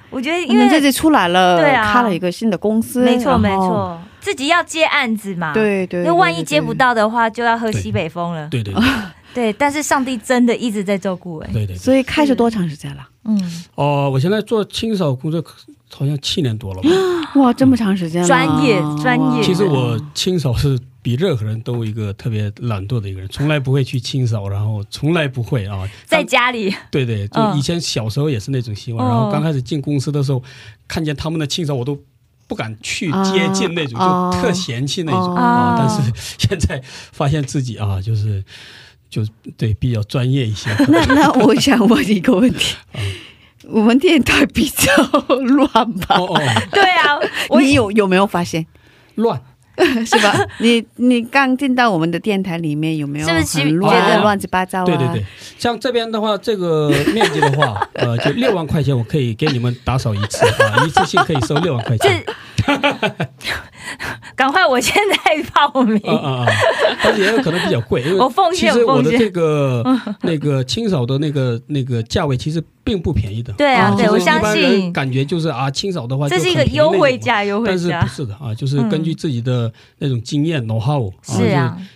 [0.09, 6.03] 我觉得因为因为自己出来了，对啊开了一个新的公司，没错没，错，自己要接案子嘛，，对对。
[6.03, 8.47] 那万一接不，到的话，就要喝西北风了。
[8.49, 8.83] 对对对
[9.33, 11.77] 对，但是上帝真的一直在照顾哎，对对对。
[11.77, 13.07] 所以开始多长时间了？
[13.29, 15.43] 嗯，哦，我现在做清扫工作
[15.93, 16.89] 好像七年多了吧。
[17.39, 25.87] 哇，这么长时间了，专业专业其实我清扫是比任何人都一个特别懒惰的一个人，从来不会去清扫，然后从来不会啊。
[26.05, 30.43] 在家里，对对，就嗯以前小时候也是那种习惯，嗯然后刚开始进公司的时候，
[30.87, 31.97] 看见他们的清扫，我都。
[32.49, 35.75] 不敢去接近那种，啊就特嫌弃那种哦啊。
[35.77, 38.43] 但是现在发现自己啊，就是
[39.09, 39.25] 就
[39.57, 40.69] 对比较专业一些。
[40.89, 42.75] 那那我想问一个问题，
[43.67, 44.91] 我们电台比较
[45.29, 46.15] 乱吧？
[46.17, 46.41] 哦哦，
[46.71, 47.17] 对啊，
[47.49, 48.65] 我你有有没有发现？
[49.15, 49.41] 乱
[50.05, 50.37] 是吧？
[50.59, 54.85] 你你刚进到我们的电台里面，有没有是不是很乱觉得乱七八糟啊？
[54.85, 55.25] 对对对，
[55.57, 62.23] 像这边的话，这个面积的话，呃，就六万块钱，我可以给你们打扫一次啊，一次性可以收六万块钱。
[64.35, 65.99] 赶快，我现在报名。
[66.05, 66.47] 啊啊啊！
[67.03, 69.83] 但是也有可能比较贵，因为 我奉献其实我的这个
[70.21, 73.51] 那个清扫的那个那个价位其实并不便宜的。
[73.53, 77.17] 对啊，哦对我相信感觉就是啊，清扫的话这是一个优惠。
[77.17, 78.07] 价，优惠价但是不。
[78.07, 81.89] 是的啊，就是根据自己的那种经验 know how 是啊，就是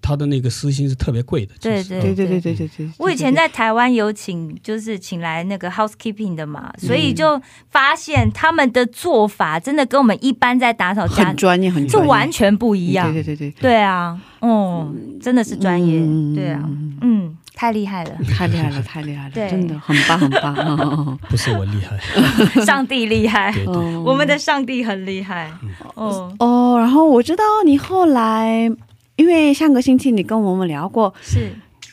[0.00, 1.54] 他的那个私薪是特别贵的。
[1.60, 2.90] 对对对对对对对。
[2.98, 13.12] 我以前在台湾有请，就是请来那个 housekeeping 的嘛，所以就发现他们的做法真的跟我们一般在打扫家很专业，很就完全不一样。
[13.12, 13.76] 对对对对，对。
[13.76, 16.34] 啊，哦，真的是专业，嗯。
[16.34, 16.68] 对啊，
[17.02, 20.54] 嗯，太厉害了，太厉害了， 太厉害了，真的很棒很棒。
[20.54, 21.98] 哦 不是我厉害，
[22.64, 23.74] 上帝厉害，对对。
[23.74, 25.50] 哦我们的上帝很厉害，
[25.94, 28.70] 哦，哦，然后我知道你后来，
[29.16, 31.50] 因为上个星期你跟我们聊过，是。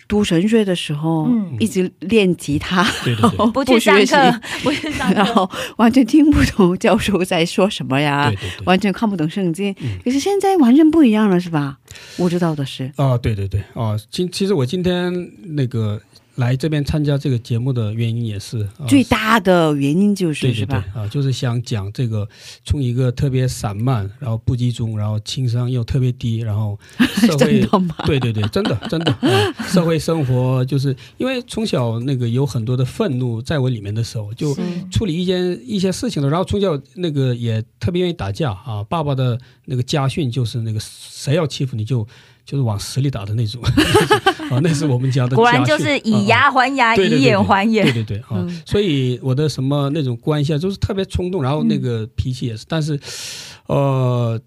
[0.08, 1.56] 读神学的时候，嗯。
[1.58, 3.46] 一直练吉他，对对对。
[3.52, 8.66] 不去上学习课，不 去上然，后完全听不懂教授在说什么呀，对对对。
[8.66, 9.74] 完全看不懂圣经。
[9.80, 9.98] 嗯。
[10.04, 11.78] 可是现在完全不一样了，是吧？
[12.18, 15.14] 我知道的是，啊，对对对，啊，今其实我今天
[15.56, 16.02] 那个
[16.36, 20.86] 来这边参加这个节目的原因也是、啊、最大的原因就是对对对是吧？
[20.96, 22.28] 啊，就是想讲这个
[22.64, 27.62] 从一个特别散漫，然后不集中，然后情商又特别低，然后社会？
[28.06, 34.56] 对对对，真的真的、啊，社会生活就是因为从小那个有很多的愤怒在我里面的时候，就
[34.92, 42.08] 处理一件一些事情的，然后从小那个也特别愿意打架啊，爸爸的那个家训就是那个谁要欺负你就
[42.46, 43.62] 就是往死里打的那种
[44.50, 53.00] 啊，那是我们家的果然就是以牙还牙，以眼还眼，对对对啊，嗯所以我的什么那种关系啊，就是特别冲动，然后那个脾气也是，但是，
[53.68, 54.40] 呃。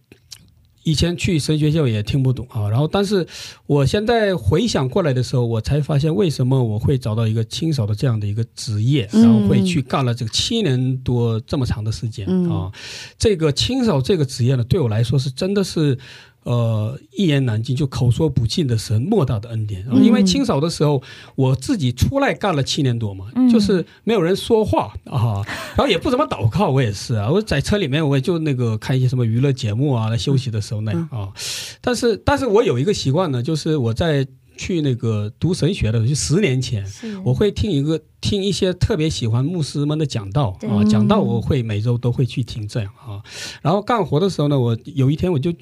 [0.87, 3.27] 以前去神学校也听不懂啊，然后但是
[3.65, 12.71] 我现在回想过来的时候，我才发现为什么我会找到一个清扫的这样的一个职业，嗯然后会去干了这个七年多这么长的时间嗯啊。
[13.17, 15.99] 这个清扫这个职业呢，对我来说是真的是。
[16.45, 19.85] 呃，一言难尽，就口说不尽的神莫大的恩典。
[19.91, 20.05] 嗯。
[20.05, 21.03] 因为清扫的时候，
[21.35, 23.49] 我自己出来干了七年多嘛，嗯。
[23.51, 25.43] 就是没有人说话啊，
[25.77, 31.29] 然后也不怎么祷告，我也是啊，我在车里面我也就那个看一些什么娱乐节目啊，来休息的时候那样啊。
[31.81, 34.27] 但是，但是我有一个习惯呢，就是我在
[34.57, 36.85] 去那个读神学的时候，就十年前，
[37.25, 43.21] 我会听一个听一些特别喜欢牧师们的讲道啊，讲道我会每周都会去听这样啊。
[43.61, 45.53] 然后干活的时候呢，我有一天我就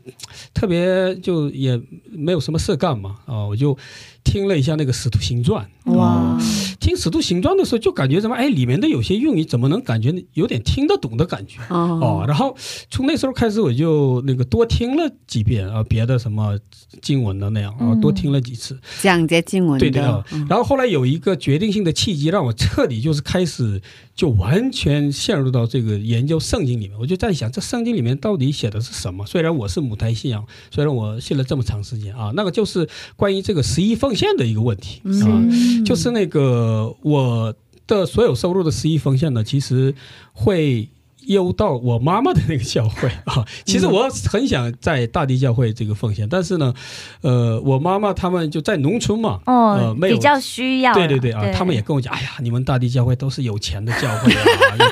[0.55, 1.81] 特别就也
[2.13, 3.77] 没有什么事干嘛啊，我就
[4.23, 6.39] 听了一下那个《使徒行传》哇，
[6.79, 11.59] 听《使徒行传》的时候，就感觉什么哎，里面的有些用语怎么能感觉有点听得懂的感觉。
[11.69, 11.99] 哦。
[12.01, 12.25] 哦，。
[12.29, 12.57] 然后
[12.89, 16.57] 从那时候开始，我就那个多听了几遍啊，别的什么
[17.01, 18.01] 经文的那样啊，嗯。
[18.01, 18.79] 多听了几次。
[19.01, 20.25] 讲解经文的，对对啊。
[20.33, 20.47] 嗯。
[20.49, 23.81] 然后后来有一个决定性的契机，让我彻底就是开始
[24.15, 26.99] 就完全陷入到这个研究圣经里面。
[26.99, 29.25] 我就在想，这圣经里面到底写的是什么？
[29.27, 35.27] 虽然我是母胎信仰，虽然我信了这么长时间啊，那个就是关于这个十一奉献的一个问题啊。
[35.27, 37.55] 嗯就是那个我
[37.87, 39.95] 的所有收入的十一奉献呢，其实
[40.33, 40.89] 会。
[41.27, 46.73] 邮到我妈妈的那个教会啊，其实我很想在大地教会这个奉献，但是呢，
[47.21, 54.45] 呃，我妈妈他们就在农村嘛，哦呃，没有比较需要，对对对啊，他们也跟我讲，哎呀，你们大地教会都是有钱的教会啊，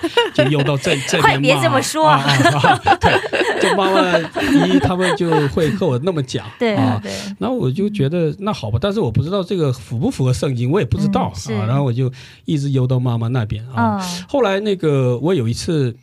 [0.35, 1.29] 就就邮到这这边嘛。
[1.29, 4.19] 快别这么说啊啊啊对，就妈妈
[4.67, 6.99] 一他们就会和我那么讲， 对啊。
[7.03, 11.67] 对，然后我就觉得那好吧，但是我不知道这个符不符合圣经，我也不知道、嗯啊。
[11.67, 12.11] 然后我就
[12.45, 13.99] 一直邮到妈妈那边啊。
[14.01, 15.95] 嗯后来那个我有一次，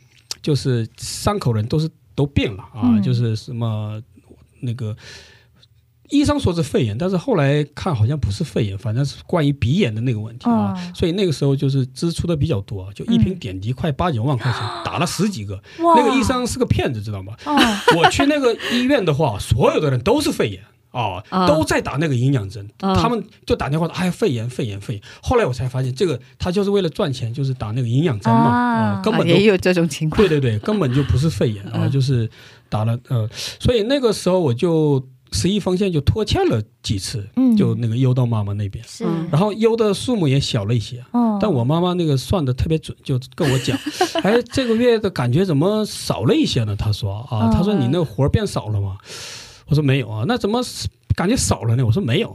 [0.42, 4.00] 就是三口人都是都病了啊，嗯就是什么
[4.60, 4.96] 那个
[6.10, 10.74] 医生说是肺炎，但是后来看好像不是肺炎，反正是关于鼻炎的那个问题啊。
[10.76, 15.62] 嗯所以那个时候就是支出的比较多，就一瓶嗯点滴快八九万块钱，打了十几个。
[15.78, 17.34] 那个医生是个骗子，知道吗？
[17.44, 17.54] 哦
[17.96, 20.62] 我去那个医院的话，所有的人都是肺炎。
[20.90, 32.28] 啊、啊都在打那个营养针，啊他们就打电话说：“哎呀，肺炎，肺炎，肺炎。”后来我才发现，这个他就是为了赚钱，就是打那个营养针嘛，啊啊，根本都啊也有这种情况对，对对，根本就不是肺炎啊，嗯就是
[32.68, 33.28] 打了呃，
[33.60, 38.82] 所以那个时候我就十一奉献就拖欠了几次，嗯就那个邮到妈妈那边，
[39.30, 41.04] 然后邮的数目也小了一些。
[41.12, 43.78] 嗯但我妈妈那个算的特别准，就跟我讲，
[44.24, 46.74] 哎，这个月的感觉怎么少了一些呢？
[46.74, 48.96] 她说啊，嗯她说你那个活变少了吗？
[49.68, 50.60] 我说没有啊，那怎么
[51.14, 51.84] 感觉少了呢？
[51.84, 52.34] 我说没有。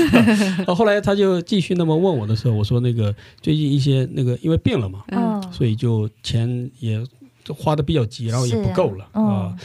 [0.74, 7.02] 后来他就继续那么问我的时候，我说那个最近一些那个因为病了嘛，嗯所以就钱也
[7.44, 9.56] 就花的比较急，然后也不够了嗯啊。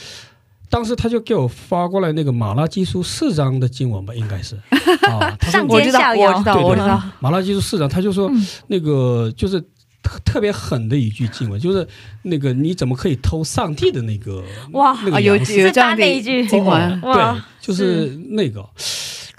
[0.70, 4.56] 当时他就给我发过来那个马拉基书四章的经文吧，应该是
[5.10, 5.36] 啊。
[5.39, 9.64] 他说上我知道，天下谣我知道，我知道，马拉基书四章，他就说嗯那个就是
[10.06, 11.88] 特特别狠的一句经文，就是
[12.22, 14.43] 那个你怎么可以偷上帝的那个
[14.74, 16.43] 哇那啊，有个粮食有这样是他那一句。
[16.43, 18.64] 的经文，对，就是那个。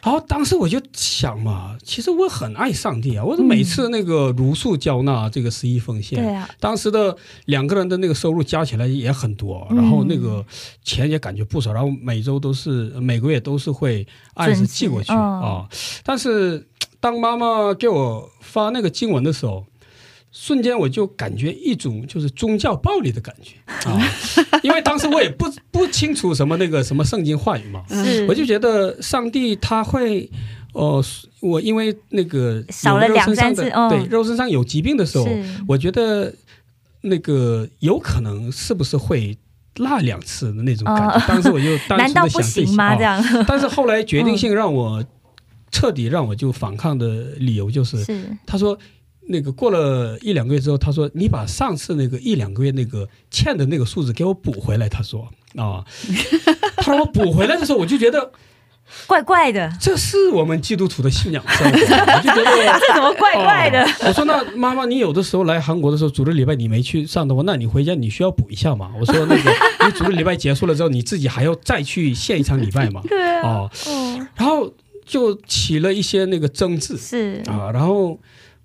[0.02, 9.76] 然后当时我就想嘛，其实我很爱上帝啊，我每次那个如数交纳这个十一奉献，对啊，当时的两个人的那个收入加起来也很多，嗯。
[9.76, 10.44] 然后那个
[10.84, 15.68] 钱也感觉不少，然后每周都是每个月都是会按时寄过去啊。
[16.04, 16.68] 但是
[17.00, 19.66] 当妈妈给我发那个经文的时候，
[20.38, 23.54] 瞬间我就感觉一种就是宗教暴力的感觉
[23.88, 23.98] 啊，
[24.62, 27.82] 因为当时我也不不清楚什么那个什么圣经话语嘛，
[28.28, 30.30] 我就觉得上帝他会。
[30.74, 31.02] 哦，
[31.40, 35.26] 我因为那个少了有肉身上的两三次嗯对肉身上有疾病的时候，
[35.66, 36.30] 我觉得
[37.00, 39.34] 那个有可能是不是会
[39.76, 41.16] 落两次的那种感觉。
[41.16, 42.94] 哦当时我就单纯的想这些行吗？
[42.94, 43.16] 这啊。
[43.18, 45.02] 样 但是后来决定性让我
[45.72, 48.78] 彻底让我就反抗的理由就是，是他说。
[49.28, 55.84] 那个过了一两个月之后，他说：“你把上次那个一两个月那个欠的那个数字给我补回来。”他说：“啊，
[56.76, 58.30] 他说我补回来的时候，我就觉得
[59.06, 62.44] 怪怪的，这是我们基督徒的信仰生活，我就觉得
[62.78, 63.82] 这怎么怪怪的？
[63.82, 68.92] 哦我说那妈妈，你有的时候来韩国的时候，主日礼拜你没去上的话，那你回家你需要补一下嘛？
[68.98, 69.50] 我说那个，
[69.86, 73.02] 你主日礼拜结束了之后，你自己还要再去献一场礼拜嘛？
[73.08, 74.72] 对啊，哦，哦，然后
[75.04, 78.18] 就起了一些那个争执是啊，然后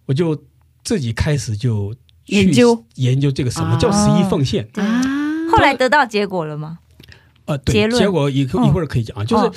[0.05, 0.35] 我就
[0.83, 1.93] 自己开始就
[2.25, 2.85] 去研究？
[2.95, 4.67] 研究这个什么叫十一奉献。
[4.73, 5.03] 啊，
[5.51, 6.79] 后来得到结果了吗？
[7.45, 9.53] 啊，对，结结果一嗯一会儿可以讲啊，就是哦。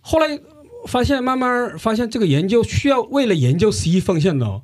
[0.00, 0.38] 后来
[0.86, 4.62] 发现，慢慢发现这个研究需要为了研究十一奉献呢，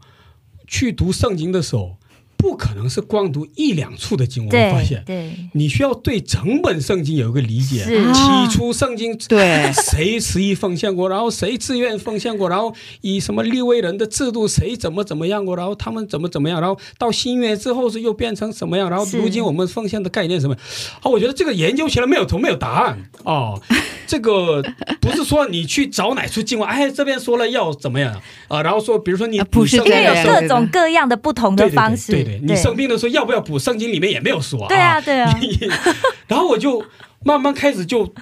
[0.66, 1.96] 去读圣经的时候，
[2.36, 5.02] 不可能是光读一两处的经文，我发现。
[5.04, 8.12] 对，你需要对整本圣经有一个理解，是。
[8.12, 9.72] 起初圣经对。
[9.72, 20.56] 谁十一奉献过，然后谁自愿奉献过，然后以什么立位人的制度谁怎么怎么样过，然后他们怎么怎么样，然后到新约之后是又变成什么样，然后如今我们奉献的概念什么，
[21.00, 23.10] 好，我觉得这个研究起来没有头没有答案。
[23.24, 23.60] 哦。
[24.08, 24.62] 这个
[25.00, 33.58] 不是说你去找哪处经文，哎，这边说了要怎么样啊，然后说，比如说你啊不是有各种各样的不同的对对对方式，对对，你生病的时候要不要补？
[33.58, 34.68] 圣经里面也没有说啊。
[34.68, 35.32] 对啊 对啊，
[36.28, 36.84] 然后我就
[37.24, 38.12] 慢慢开始就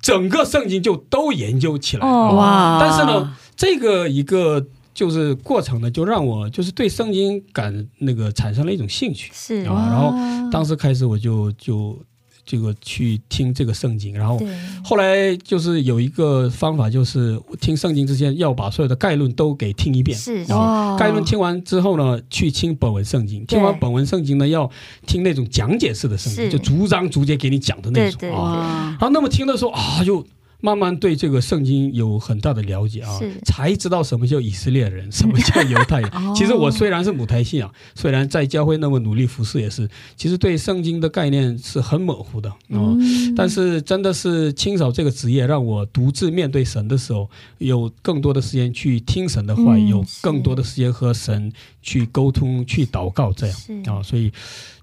[0.00, 2.06] 整个圣经就都研究起来。
[2.06, 9.88] 哦哇，但是呢，这个一个就是过程呢，就让我就是对圣经感那个产生了一种兴趣是啊。
[9.90, 10.14] 然后
[10.50, 11.98] 当时开始我就就
[12.44, 14.40] 这个去听这个圣经，然后
[14.84, 20.18] 后来就是有一个方法，就是听圣经之前要把所有的概论都给听一遍。
[20.18, 23.46] 是然后概论听完之后呢，去听本文圣经。
[23.46, 24.68] 听完本文圣经呢，要
[25.06, 28.96] 听那种讲解式的圣经，就逐章逐节给你讲的那种对对啊。
[28.98, 30.26] 然后那么听的时候啊，就
[30.62, 36.08] 慢慢对这个圣经有很大的了解啊，才知道什么叫以色列人， 什么叫犹太人。
[36.14, 36.32] 哦。
[36.34, 42.96] 其实我虽然是母胎信仰，虽然在教会那么努力服侍，也是，其实对圣经的概念是很模糊的哦。
[42.98, 43.34] 嗯。
[43.34, 51.52] 但是真的是清扫这个职业，让我独自面对神的时候，有更多的时间去听神的话有更多的时间和神
[51.82, 53.56] 去沟通、去祷告，这样。
[53.56, 53.90] 是。
[53.90, 54.30] 啊，所以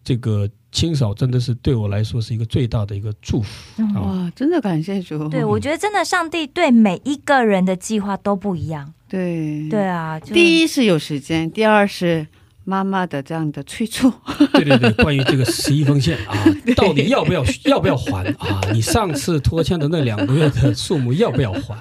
[0.03, 3.83] 这个清扫真的是对我来说是一个最大的一个祝福。
[3.95, 5.27] 哇，真的感谢主。
[5.29, 8.93] 对，我觉得真的上帝对每一个人的计划都不一样。
[9.07, 12.27] 对对啊，第一是有时间，第二是
[12.69, 14.11] 妈妈的这样的催促。
[14.53, 16.45] 对对对，关于这个十一封信啊，
[16.77, 18.61] 到底要不要要不要还啊？
[18.71, 21.73] 你上次拖欠的那两个月的数目要不要还？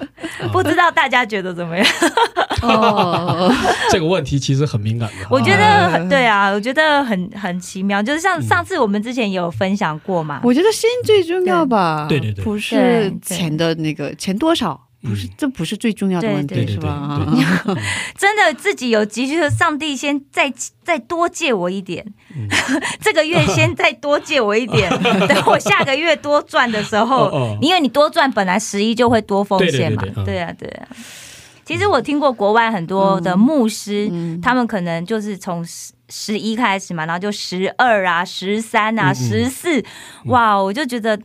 [0.43, 1.85] 啊、 不知道大家觉得怎么样？
[2.63, 3.53] 哦，
[3.91, 5.27] 这个问题其实很敏感的。
[5.29, 12.05] 我觉啊得很对啊，我觉得很很奇妙，就是像嗯上次我们之前也有分享过嘛，我觉得心最重要吧。
[12.09, 15.29] 对对对不是钱的那个钱多少，不是嗯。
[15.37, 17.25] 这不是最重要的问题，对对是吧？
[18.17, 20.51] 真的自己有急需的，上帝先再
[20.83, 22.47] 再多借我一点，嗯。
[23.01, 24.89] 这个月先再多借我一点，
[25.27, 30.25] 等我下个月多赚的时候，因为你多赚，本来十一就会多奉献嘛，对对对对嗯。
[30.25, 30.87] 对啊对啊。
[31.65, 34.41] 其实我听过国外很多的牧师，嗯。
[34.41, 39.15] 他们可能就是从十十一开始嘛，然后就十二啊、十三啊、嗯嗯。
[39.15, 39.83] 十四、
[40.25, 41.19] 哇，我就觉得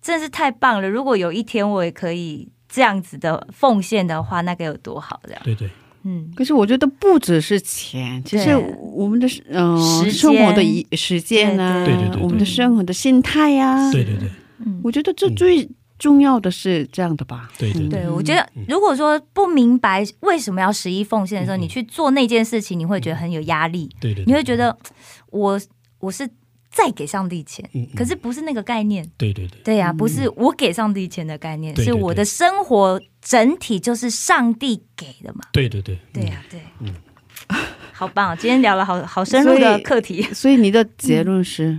[0.00, 0.88] 真是太棒了。
[0.88, 5.42] 如果有一天我也可以这样子的奉献的话，那该有多好这样。
[5.44, 5.68] 对对，
[6.04, 10.12] 嗯，可是我觉得不只是钱，其实我们的嗯、时间。
[10.12, 12.16] 生活的一时间啊，对对对。
[12.16, 14.28] 对我们的生活的心态呀、对对对。
[14.64, 14.80] 嗯。
[14.84, 15.68] 我觉得这最
[15.98, 17.50] 重要的是这样的吧。
[17.58, 24.74] 对对对，我觉得如果说不明白为什么要十一奉献的时候，嗯你去做那件事情，你会觉得很有压力，对对，你会觉得
[25.30, 25.60] 我
[25.98, 26.26] 我是
[26.70, 29.04] 再给上帝钱，嗯，嗯可是不是那个概念。
[29.16, 35.40] 对对对对呀、不是我给上帝钱的概念，是我的生活整体就是上帝给的嘛。
[35.52, 36.94] 对对对对呀、对，嗯
[37.92, 38.36] 好棒！
[38.38, 40.22] 今天聊了好好深入的课题。
[40.32, 41.78] 所以你的结论是，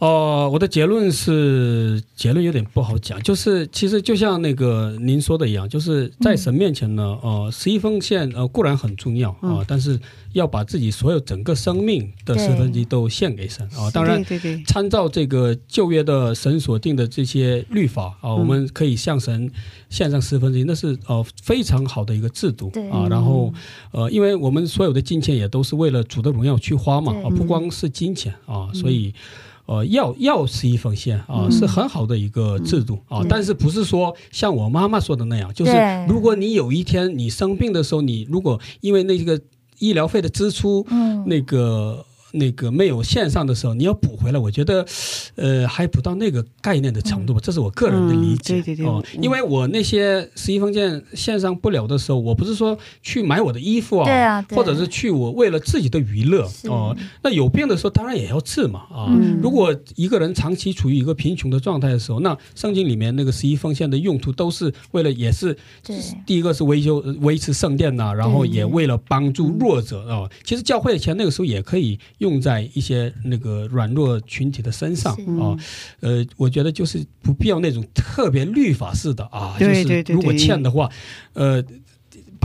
[0.00, 9.98] 哦，我的结论是结论有点不好讲，就是其实就像那个您说的一样，就是在神面前呢，呃，十一奉献呃固然很重要啊、嗯但是
[10.32, 14.22] 要把自己所有整个生命的十分之一都献给神啊、当然
[14.66, 19.48] 参照这个旧约的神所定的这些律法啊，我们可以向神
[19.88, 22.90] 献上十分之一，那是呃非常好的一个制度对。
[22.90, 23.06] 啊。
[23.08, 23.54] 然后
[23.92, 27.22] 呃，因为我们所有的金钱也都是为了主的荣耀去花嘛对。
[27.22, 29.14] 啊，不光是金钱啊，所以。
[29.66, 31.50] 呃，药药是一封信啊，嗯。
[31.50, 35.72] 是很好的一个制度啊，但是不是说像我妈妈说的那样，就是
[36.08, 39.40] 如果你有一天你生病的时候，你如果因为那个
[39.78, 42.04] 医疗费的支出，嗯，那个
[42.34, 44.84] 那个没有线上的时候，你要补回来，我觉得，
[45.36, 48.54] 呃，还不到那个概念的程度吧，这是我个人的理解。
[48.54, 56.68] 嗯对对对哦，嗯因为我那些十一封件线上不了的时候，我不是说去买我的衣服啊，对啊对或者是去我为了自己的娱乐是。
[56.68, 59.06] 哦，那有病的时候当然也要治嘛啊。
[59.08, 59.40] 嗯。
[59.42, 65.96] 如果一个人长期处于一个贫穷的状态的时候，那圣经里面那个十一奉献的用途都是为了，也是对。
[66.26, 75.54] 第一个是维修维持圣殿呐、然后也为了帮助弱者啊、其实教会的钱那个时候也可以用在一些那个软弱群体的身上啊、
[76.00, 80.90] 呃，我觉得就是不必要那种特别律法式的啊，就是如果欠的话，
[81.34, 81.62] 呃。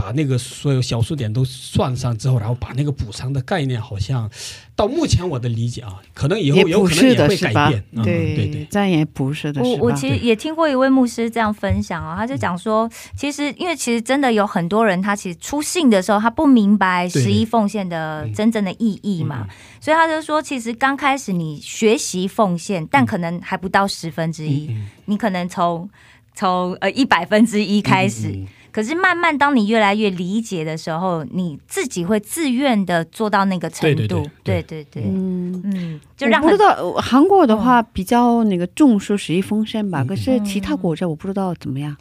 [0.00, 4.30] 把那个所有小数点都算上之后，然后把那个补偿的概念，好像
[4.74, 7.84] 到目前我的理解啊，可能以后有不是的，可能也会改变。？
[7.92, 9.76] 嗯、对对对，这样也不是的，我？
[9.76, 19.46] 我其实也听过一位牧师这样分享啊，他就讲说，其实因为其实真的有很多人，他其实出信的时候，他不明白十一奉献的嗯真正的意义嘛，
[19.80, 25.88] 所以他就说，其实刚开始你学习奉献，但可能还不到十分之一，嗯你可能从
[26.34, 34.62] 从呃一百分之一开始，嗯嗯可是慢慢当你越来越理解的时候，你自己会自愿的做到那个程度，对对对对。
[34.62, 35.62] 对对嗯。
[35.64, 40.06] 嗯，就让我不知道呃韩国的话比较那个重视十一风扇吧，嗯。
[40.06, 41.96] 可是其他国家我不知道怎么样。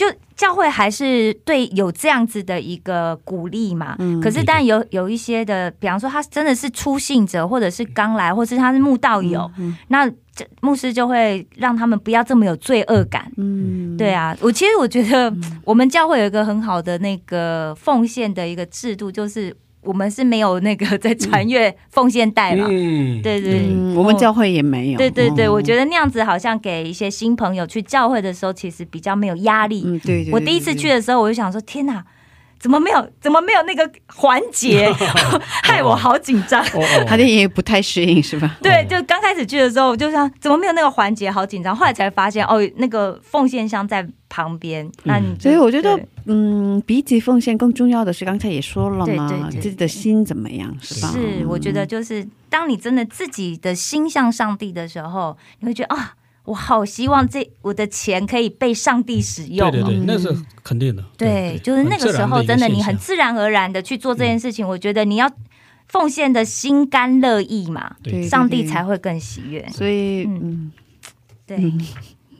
[0.00, 3.96] 就教会还是对有这样子的一个鼓励嘛。
[3.98, 4.18] 嗯。
[4.18, 13.30] 可是，但有有一些的，比方说他真的是初信者，或者是刚来，或是他是慕道友，嗯那这牧师就会让他们不要这么有罪恶感。
[13.36, 15.30] 嗯，对啊，我其实我觉得
[15.64, 22.66] 我们教会有一个很好的那个奉献的一个制度，就是我们是没有那个 在穿越奉献带嘛。
[22.68, 24.98] 嗯，对对嗯，我们教会也没有。
[24.98, 29.82] 对对对，哦我觉得那样子好像给一些新朋友去教会的时候，其实比较没有压力。
[29.86, 30.32] 嗯，对对。
[30.32, 32.04] 我第一次去，的时候，我就想说：天哪，
[32.60, 33.10] 怎么没有？
[33.20, 34.92] 怎么没有那个环节？
[35.64, 36.62] 害我好紧张。
[37.06, 38.58] 他的也不太适应，是吧？
[38.62, 41.74] 对，就刚开始去的时候，我就想怎么没有那个环节，好紧张。
[41.74, 44.88] 后来才发现，哦，那个奉献箱在旁边。
[45.04, 51.10] 那你就所以我觉得，嗯，比起奉献更重要的是，刚才也说了嘛，对对对自己的心怎么样，是吧？
[51.12, 56.12] 是，我觉得就是当你真的自己的心向上帝的时候，你会觉得啊，
[56.50, 59.68] 我好希望这我的钱可以被上帝使用。
[59.68, 59.70] 哦。
[59.70, 60.34] 对对对，那是
[60.64, 61.04] 肯定的。
[61.16, 65.30] 对，就是那个时候，真的你很自然而然的去做这件事情，我觉得你要
[65.86, 69.64] 奉献的心甘乐意嘛，对对上帝才会更喜悦。
[69.72, 70.40] 所以，嗯。
[70.42, 70.72] 嗯，
[71.46, 71.80] 对，嗯。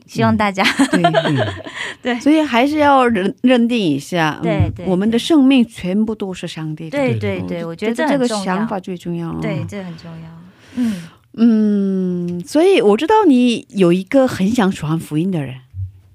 [0.07, 1.01] 希望大家对。
[2.03, 2.19] 对。
[2.19, 6.99] 所以还是要认认定一下，嗯对对我们的生命全部都是上帝的。
[6.99, 8.45] 对对对对，我觉得这个很重要。
[8.45, 9.33] 想法最重要。
[9.35, 10.29] 对，这很重要。
[10.75, 11.03] 嗯，
[11.35, 15.55] 嗯，所以我知道你有一个很想传福音的人，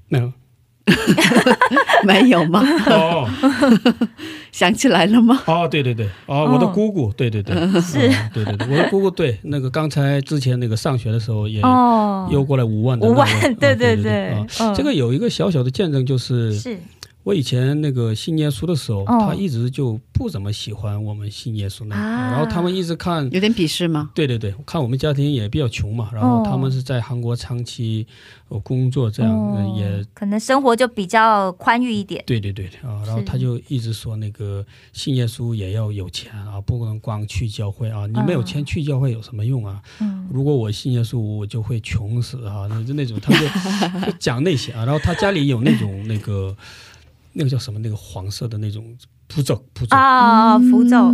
[0.10, 0.32] 没有。
[2.06, 2.62] 没有吗？
[2.88, 3.28] 哦。
[4.52, 5.42] 想起来了吗？
[5.48, 7.98] 哦，对对对，哦，我的姑姑，对对对，是。
[8.08, 14.76] 哦对对对，我的姑姑对那个刚才之前那个上学的时候也哦，邮过来五万的五万对对哦对对啊，嗯。
[14.76, 16.78] 这个有一个小小的见证，就是是
[17.26, 24.12] 我以前那个信耶稣的时候，哦他一直就不怎么喜欢我们信耶稣那，啊然后他们一直看有点鄙视吗？
[24.14, 28.06] 对对对，看我们家庭也比较穷嘛，然后他们是在韩国长期
[28.50, 32.24] 呃工作，这样、也可能生活就比较宽裕一点。
[32.28, 34.64] 对对对啊，然后他就一直说那个
[34.94, 39.82] 信耶稣也要有钱啊，不能光去教会啊，你没有钱去教会有什么用啊？
[40.00, 43.48] 嗯，如果我信耶稣，我就会穷死啊，那就那种他就
[44.06, 46.56] 就讲那些啊，然后他家里有那种那个
[47.38, 48.96] 那个叫什么那个黄色的那种
[49.30, 49.96] 符咒符咒。
[49.96, 51.12] 啊，符咒，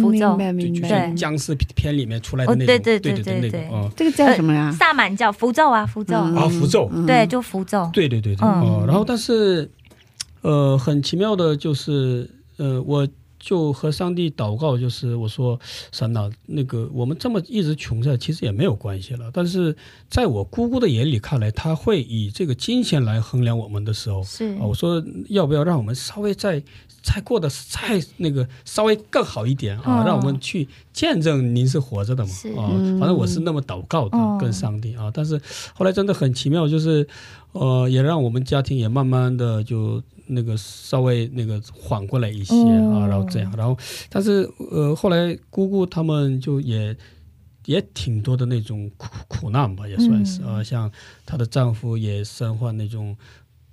[0.00, 0.88] 符咒明，白就明白。
[0.88, 4.72] 就像僵尸片里面出来的哦那种，对对对对那对对种啊这个叫什么呀？
[4.72, 7.88] 萨满教符咒啊，符咒，嗯啊符咒，对，就符咒。
[7.92, 8.60] 对对对对，嗯。
[8.60, 9.70] 哦，然后但是，
[10.40, 13.06] 呃，很奇妙的就是，呃，我
[13.42, 15.58] 就和上帝祷告，就是我说
[15.90, 19.28] 神呐、那个我们这么一直穷着，其实也没有关系了。
[19.34, 19.76] 但是
[20.08, 26.62] 在我姑姑的眼里看来，她会以这个金钱来衡量我们的时候，是啊，我说要不要让我们稍微再
[27.02, 30.04] 再过得再那个稍微更好一点啊，哦。
[30.06, 32.48] 让我们去见证您是活着的嘛是。
[32.50, 34.38] 啊嗯，反正我是那么祷告的、哦。
[34.40, 35.40] 跟上帝啊，但是
[35.74, 37.06] 后来真的很奇妙，就是
[37.52, 43.00] 呃，也让我们家庭也慢慢的就那个稍微那个缓过来一些哦。
[43.00, 43.76] 啊，然后这样，然后
[44.08, 46.96] 但是呃，后来姑姑他们就也。
[47.66, 50.56] 也挺多的那种苦苦难吧，也算是嗯。
[50.56, 50.90] 啊、像
[51.24, 53.16] 她的丈夫也身患那种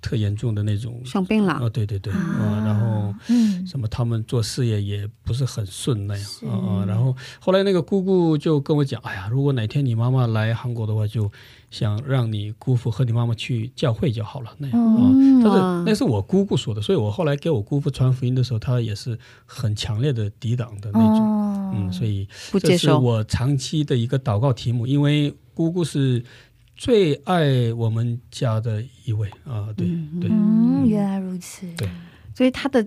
[0.00, 1.00] 特严重的那种。
[1.04, 1.52] 生病了。
[1.54, 6.26] 啊，对对对，啊，然后嗯，什么他们做事业也不是很顺那样。
[6.48, 11.30] 啊啊，然后后来那个姑姑就跟我讲，哎呀，如果哪天你妈妈来韩国的话，就
[11.70, 14.78] 想让你姑父和你妈妈去教会就好了那样。
[14.96, 15.10] 啊。
[15.12, 21.72] 嗯但是那是我姑姑说的，所以我后来给我姑父传福音的时候，他也是很强烈的抵挡的那种，哦。
[21.74, 22.28] 嗯，所以
[22.60, 22.90] 这是。
[22.92, 26.22] 我长期的一个祷告题目，因为姑姑是
[26.80, 29.86] 最爱我们家的一位啊，对
[30.18, 31.66] 对，嗯，原来如此。
[31.76, 31.86] 对。
[32.34, 32.86] 所以他的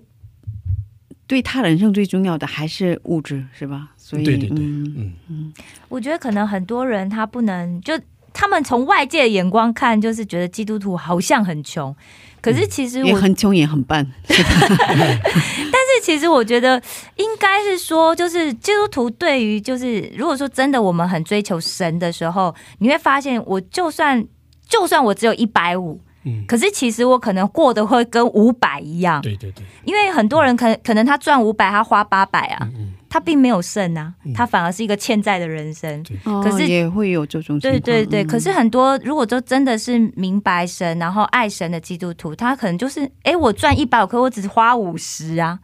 [1.28, 3.90] 对他人生最重要的还是物质，是吧？
[3.96, 5.52] 所以对对对，嗯嗯，
[5.88, 7.96] 我觉得可能很多人他不能就。
[8.36, 11.94] 他们从外界的眼光看，就是觉得基督徒好像很穷，
[12.40, 14.44] 可是其实我也很穷也很笨，但是
[16.02, 16.80] 其实我觉得
[17.16, 24.24] 应该是说，就是基督徒对于就是如果说真的我们很追求神的时候，你会发现，我就算
[24.68, 32.94] 就算我只有一百五，嗯，可是其实我可能过得会跟五百一样，对对对，因为很多人可能可能他赚五百，他花八百啊，嗯嗯。
[33.14, 36.04] 他并没有剩啊嗯，他反而是一个欠债的人生。
[36.24, 37.72] 可可是也会有这种情况。
[37.72, 38.26] 对对对，嗯。
[38.26, 45.60] 可是很多如果都真的是明白神，然后爱神的基督徒，他可能就是，哎，我赚一百，可我只花五十啊，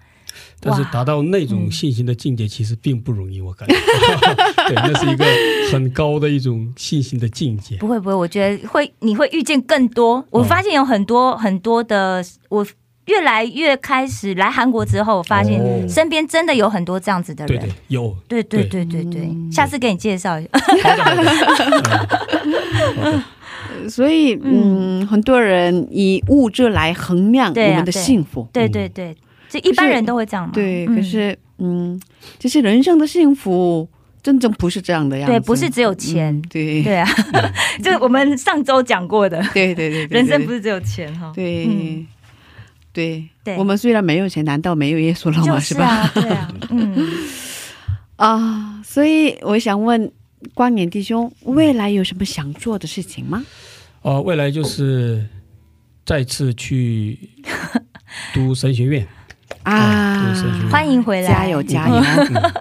[0.61, 3.75] 但是达到那种信心的境界，其实并不容易，我感觉。
[4.69, 5.25] 对，那是一个
[5.73, 7.77] 很高的一种信心的境界。
[7.77, 10.25] 不会不会，我觉得会你会遇见更多。
[10.31, 12.67] 我发现有很多很多的，我
[13.07, 17.59] 越来越开始来韩国之后，我发现哦身边真的有很多这样子的人。
[17.59, 18.17] 对对，有。
[18.29, 20.51] 对对对对对，下次给你介绍一下。
[20.83, 22.07] 好的，好的。
[23.03, 23.23] 嗯
[23.89, 29.17] 所以嗯，很多人以物质来衡量我们的幸福，对对对，
[29.51, 30.53] 这一般人都会这样嘛。
[30.55, 32.01] 对，嗯可是嗯，
[32.39, 33.87] 就是人生的幸福
[34.23, 36.43] 真正不是这样的样子，对，不是只有钱嗯。
[36.49, 37.07] 对对啊，
[37.83, 41.31] 这 我们上周讲过的，对对对，对人生不是只有钱哈。
[41.35, 42.07] 对、嗯
[42.93, 45.45] 对对我们虽然没有钱，难道没有耶稣了吗？
[45.47, 45.87] 就是吧？
[45.87, 47.09] 啊，对啊， 嗯，
[48.17, 50.11] 啊，所以我想问
[50.55, 53.45] 光年弟兄，未来有什么想做的事情吗？
[54.03, 55.25] 哦、未来就是
[56.05, 57.17] 再次去
[58.35, 59.07] 读神学院，
[59.63, 60.35] 啊，
[60.71, 61.95] 欢迎回来，加油加油！
[61.99, 62.53] 嗯，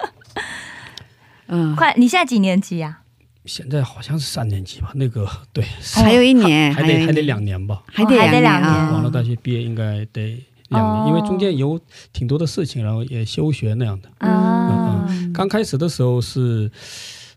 [1.48, 1.94] 嗯， 快！
[1.96, 3.00] 你现在几年级啊？
[3.46, 4.90] 现在好像是三年级吧？
[4.94, 7.82] 那个对，还有一年，还得还得，两年吧。
[7.86, 8.82] 还得哦还得两年啊！
[8.84, 11.80] 年网络大学毕业应该得两年，哦因为中间有
[12.12, 14.10] 挺多的事情，然后也休学那样的。
[14.18, 16.70] 啊，刚开始的时候是，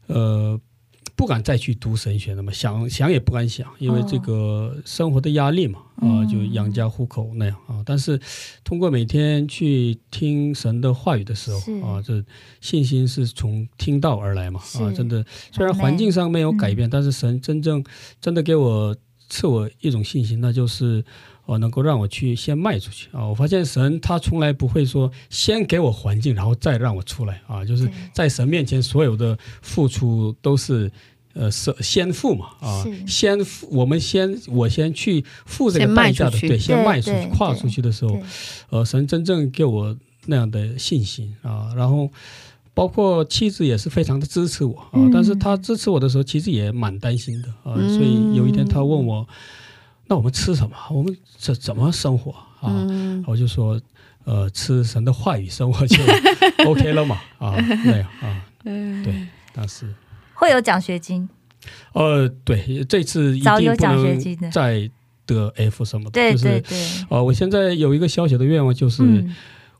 [0.07, 0.59] 呃，
[1.16, 7.82] 不敢再去读神学了嘛，想想也不敢想，因为这个生活的压力嘛，啊、嗯就养家糊口那样啊。
[7.86, 8.20] 但是
[8.64, 12.24] 通过每天去听神的话语的时候啊，这
[12.61, 17.84] 信心是从听到而来嘛啊，真的，虽然环境上没有改变，但是神真正
[18.20, 18.95] 真的给我
[19.30, 21.03] 赐我一种信心，那就是。
[21.46, 23.10] 哦，能够让我去先迈出去。
[23.12, 23.26] 啊！
[23.28, 27.41] 我发现神他从来不会说先给我环境，然后再让我出来。
[27.48, 30.91] 啊，就是在神面前所有的付出都是。
[31.36, 32.50] 呃，是先付嘛。
[32.60, 38.20] 啊，先付我们先我先去付这个代价的，对，先对迈出去、跨出去的时候，
[38.70, 41.36] 呃，神真正给我那样的信心。
[41.41, 42.08] 啊，然后
[42.76, 44.78] 包括妻子也是非常的支持我。
[44.78, 45.10] 啊，嗯。
[45.12, 47.48] 但是她支持我的时候，其实也蛮担心的。
[47.64, 49.28] 啊，嗯所以有一天她问我，
[50.14, 50.76] 那我们吃什么？
[50.91, 52.70] 我们怎怎么生活啊？
[52.88, 53.82] 嗯，我就说，
[54.26, 55.97] 呃，吃神的话语生活就
[56.70, 59.91] OK 了嘛啊，那样啊， 对，但是。
[60.36, 61.28] 会有奖学金，
[61.93, 64.88] 呃，对，这次一定不早有奖学金的能再
[65.26, 66.78] 得 F 什么的，对就是对对，
[67.09, 69.34] 呃，我现在有一个小小的愿望，就是嗯，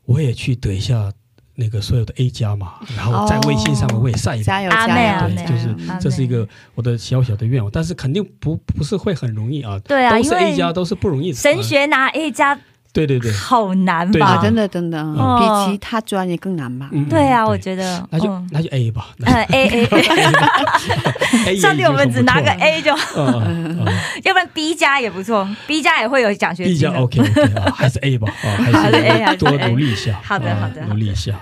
[0.06, 1.12] 我也去得一下
[1.56, 4.52] 那个所有的 A 加嘛，然后在微信上面我也晒一下。
[4.52, 5.34] 加油加油！
[5.34, 9.78] 对，就是这是一个我的小小的愿望，但是肯定不不是会很容易啊。
[9.80, 11.36] 对啊，都是 A 加都是不容易的。
[11.36, 12.58] 神啊学拿 A 加
[12.94, 14.26] 对对对，好难吧？
[14.38, 15.36] 啊，真的真的，哦。
[15.66, 16.88] 比其他专业更难吧？
[16.92, 18.48] 嗯对啊，嗯我觉得，那就嗯。
[18.52, 19.08] 那就 A 吧。
[19.18, 22.90] 嗯 A A A，A 上帝我们只拿个 A 就，
[24.24, 26.90] 要不然 B 加也不错，B 加也会有奖学金，B 加。
[26.94, 28.28] OK OK 啊，还是 A 吧。
[28.42, 30.20] 啊，还还是 A，还是是多努力一下。
[30.22, 31.34] 好的啊好的努力一下。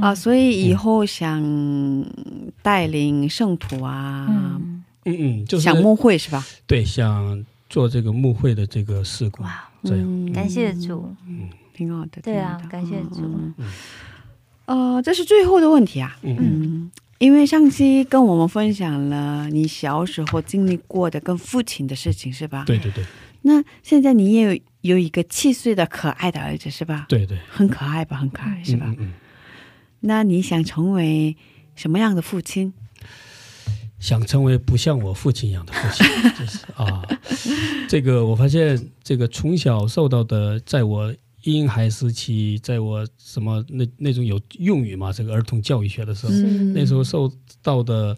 [0.00, 1.42] 啊，所以以后想
[2.62, 6.44] 带领圣徒啊，嗯，嗯嗯，就是想牧会是吧？
[6.66, 10.04] 对，想做这个牧会的这个事工，哇，这样。
[10.06, 12.20] 嗯感谢主，嗯挺好的。
[12.22, 13.66] 对啊挺好的感谢主嗯嗯
[14.96, 16.16] 呃，这是最后的问题啊。
[16.22, 22.64] 嗯嗯，因为上期跟我们分享了你小时候经历过的跟父亲的事情，是吧？。
[22.66, 23.04] 对对对
[23.42, 27.06] 那现在你也有有一个七岁的可爱的儿子，是吧？
[27.08, 28.16] 对对，很可爱吧？
[28.16, 28.86] 很可爱，是吧？
[28.88, 29.12] 嗯嗯嗯
[30.00, 31.36] 那你想成为
[31.74, 32.72] 什么样的父亲？
[33.98, 36.06] 想成为不像我父亲一样的父亲，
[36.38, 37.02] 就是啊，
[37.88, 47.32] 这个我发现，这个从小受到的，在我婴孩时期，在我什么那那种有用语嘛，这个儿童教育学的时候，嗯那时候受
[47.62, 48.16] 到的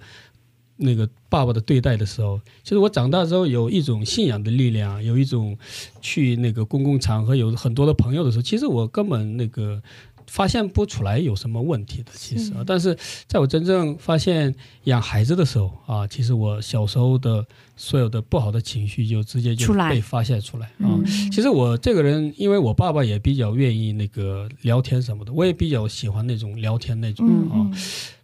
[0.76, 5.56] 那个爸爸的对待的时候，其实我长大之后有一种信仰的力量，有一种
[6.00, 9.80] 去那个公共场合有很多的朋友的时候，其实我根本那个。
[10.28, 14.54] 发现不出来有什么问题的，其实啊，但是在我真正发现
[14.84, 17.44] 养孩子的时候啊，其实我小时候的
[17.76, 20.86] 所有的不好的情绪就直接就被发泄出来啊。
[20.86, 27.70] 嗯其实我这个人，因为我爸爸也比较愿意那个聊天什么的，我也比较喜欢那种聊天那种嗯啊。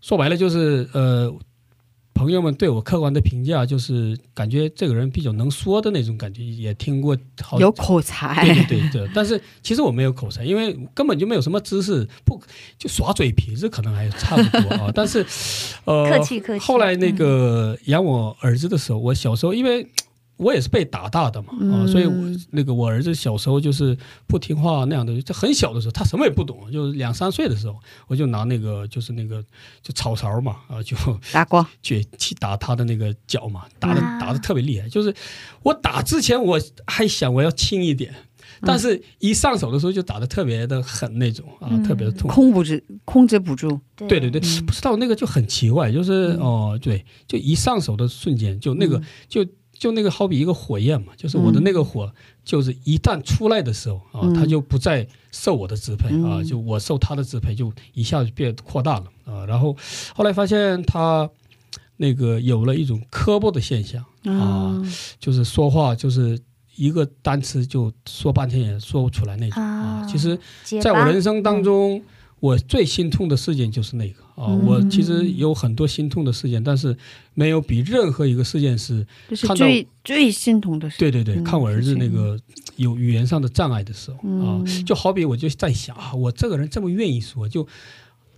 [0.01, 1.35] 说白了就是呃，
[2.15, 12.41] 朋友们对我客观的评价就是感觉这个人比较能说的那种感觉，也听过好有口才，对对对对，但是其实我没有口才，因为根本就没有什么知识，不
[12.79, 14.91] 就耍嘴皮子可能还差不多啊。
[14.95, 15.27] 但是，
[15.85, 19.87] 呃，客气客气后来那个养我儿子的时候，我小时候因为。
[20.37, 22.15] 我也是被打大的嘛，啊，嗯所以我
[22.51, 27.79] 那个我儿子小时候就是不听话那样的，就很小的时候，他什么也不懂，就是两三岁的时候，
[28.09, 29.43] 我就拿那个就是那个
[29.83, 30.97] 就草勺嘛，啊，就
[31.33, 34.19] 打过，去去打他的那个脚嘛，打的啊。
[34.19, 34.89] 打的特别厉害。
[34.89, 35.15] 就是
[35.63, 38.15] 我打之前我还想我要轻一点，
[38.63, 41.83] 但是一上手的时候就打的特别的狠那种啊，嗯。
[41.85, 42.31] 特别的痛。
[42.31, 43.79] 控不住，控制不住。
[43.95, 44.09] 对。
[44.09, 49.47] 对对，不知道那个就很奇怪，就是哦，对，就一上手的瞬间，就那个就
[49.85, 52.11] 就那个好比一个火焰嘛，就是我的那个火，
[52.43, 59.45] 就是一旦出来的时候啊，嗯它就不再受我的支配啊，嗯就我受它的支配，就一下就变扩大了啊。
[59.45, 59.77] 然后
[60.15, 61.29] 后来发现它
[61.99, 64.83] 那个有了一种磕巴的现象啊，
[65.21, 66.41] 就是说话就是
[66.77, 70.01] 一个单词就说半天也说不出来那种啊。
[70.01, 70.39] 啊其实，
[70.81, 72.03] 在我人生当中，
[72.41, 74.47] 我最心痛的事件就是那个啊。
[74.49, 76.97] 嗯我其实有很多心痛的事件，但是
[77.35, 80.99] 没有比任何一个事件是就是看到最最心痛的事。
[80.99, 82.39] 对对对，嗯看我儿子那个
[82.77, 87.67] 有语言上的障碍的时候、啊嗯，就好比我就在想啊，我这个人这么愿意说，就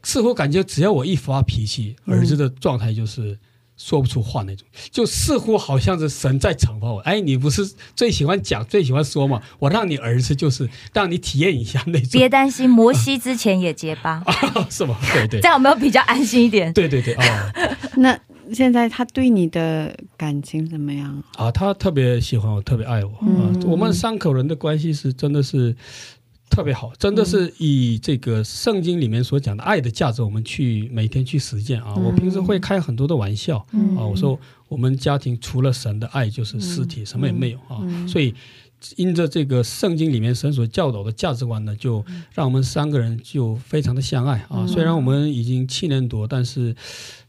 [0.03, 3.39] 似乎感觉只要我一发脾气，嗯儿子的状态就是。
[3.77, 7.01] 说不出话那种，就似乎好像是神在惩罚我。
[7.01, 9.41] 哎，你不是最喜欢讲、最喜欢说嘛？
[9.59, 14.23] 我让你儿子就是让你体验一下那种，别担心，摩西之前也结巴，
[14.71, 14.97] 是吗？
[15.13, 16.73] 对对这样有没有比较安心一点？
[16.73, 17.53] 对对对啊
[17.97, 18.19] 那
[18.53, 21.23] 现在他对你的感情怎么样？
[21.37, 21.51] 啊！
[21.51, 23.61] 他特别喜欢我，特别爱我啊嗯！
[23.67, 25.75] 我们三口人的关系是真的是
[26.49, 31.93] 特别好，真的是以这个圣经里面所讲的爱的价值，我们去每天去实践啊！
[31.97, 34.39] 嗯我平时会开很多的玩笑嗯啊，我说
[34.69, 37.83] 我们家庭除了神的爱就是尸体，什么也没有啊！
[38.07, 38.35] 所以
[38.97, 44.67] 因着这个圣经里面神所教导的价值观呢，就让我们三个人就非常的相爱啊！
[44.67, 46.75] 虽然我们已经七年多，但是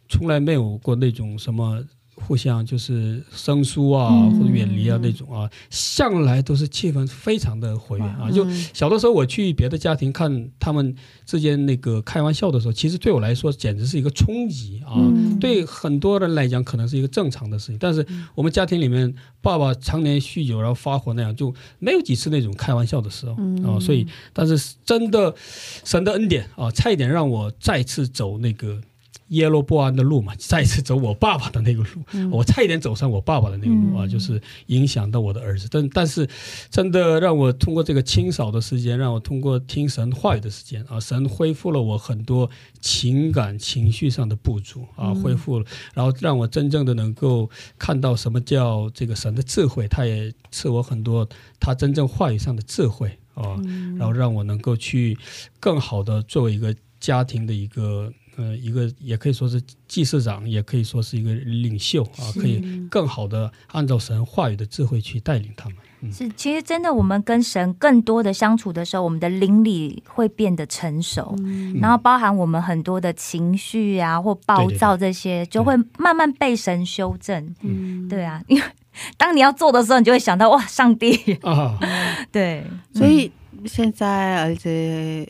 [0.07, 1.83] 从来没有过那种什么。
[2.19, 8.29] 互相就是生疏啊，或者远离啊那种啊，向来都是气氛非常的活跃啊。
[8.31, 10.93] 就小的时候我去别的家庭看他们
[11.25, 14.93] 之间那个开玩笑的时候，其实对我来说简直是一个冲击啊。
[14.97, 23.79] 嗯对很多人来讲可能是一个正常的事情，但是我们家庭里面爸爸常年酗酒然后发火那样，就没有几次那种开玩笑的时候啊。
[23.79, 25.35] 所以，但是真的
[25.83, 28.81] 神的恩典啊，差一点让我再次走那个。
[29.29, 35.67] 耶罗波安的路嘛，再一次走我爸爸的那个路，我差一点走上我爸爸的那个路啊，就是影响到我的儿子。
[35.69, 36.27] 但但是，
[36.69, 42.49] 真的让我通过这个清扫的时间，让我通过听神话语的时间啊，神恢复了我很多
[42.79, 51.27] 情感情绪上的不足啊，恢复了，然后让我真正的能够看到什么叫这个神的智慧，他也赐我很多
[51.59, 53.59] 他真正话语上的智慧啊，
[53.97, 55.17] 然后让我能够去
[55.59, 58.13] 更好的作为一个家庭的一个。
[58.37, 65.77] 呃，一个也可以说是祭司长，也可以说是一个领袖啊，可以更好的按照神话语的智慧去带领他们。
[66.13, 71.35] 是，其实真的，我们跟神更多的相处的时候，我们的灵里会变得成熟，
[71.81, 77.55] 然后包含我们很多的情绪啊或暴躁这些，就会慢慢被神修正。
[77.61, 78.63] 嗯，对啊， 因为
[79.17, 81.79] 当你要做的时候，你就会想到哇，上帝，啊，
[82.31, 82.63] 对，
[82.93, 83.31] 所以
[83.65, 85.27] 现在儿子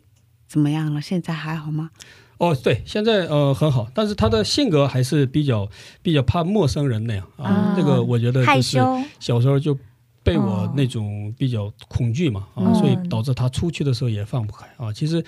[0.49, 0.99] 怎么样了？
[0.99, 1.91] 现在还好吗？
[2.37, 5.67] 哦，对，现在呃很好，但是他的性格还是比较
[6.01, 7.45] 比较怕陌生人那样啊。
[7.45, 9.77] 啊这个我觉得害就是羞，小时候就
[10.23, 14.93] 被我哦那种比较恐惧嘛啊，嗯所以导致他出去的时候也放不开啊。
[14.93, 15.23] 其实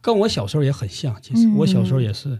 [0.00, 2.38] 跟我小时候也很像，其实嗯我小时候也是，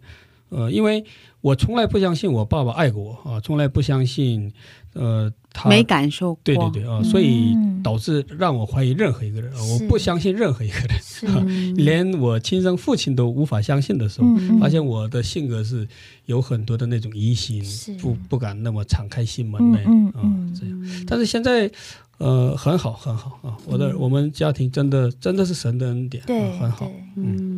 [0.55, 1.05] 呃，因为
[1.41, 4.53] 我从来不相信我爸爸爱过我啊，从来不相信
[4.95, 6.41] 呃他没感受过。
[6.45, 15.87] 对对对啊，所以嗯导致让我怀疑任何一个人，啊我不相信任何一个人，是，嗯连我亲生父亲都无法相信的时候，嗯发现我的性格是
[16.27, 17.63] 有很多的那种疑心，
[18.01, 20.21] 不不敢那么敞开心门嗯那样啊
[20.59, 21.05] 这样。
[21.07, 21.71] 但是现在，
[22.19, 26.25] 呃，很好很好啊，我的我们家庭真的真的是神的恩典，
[26.59, 26.91] 很好。
[27.17, 27.54] 嗯，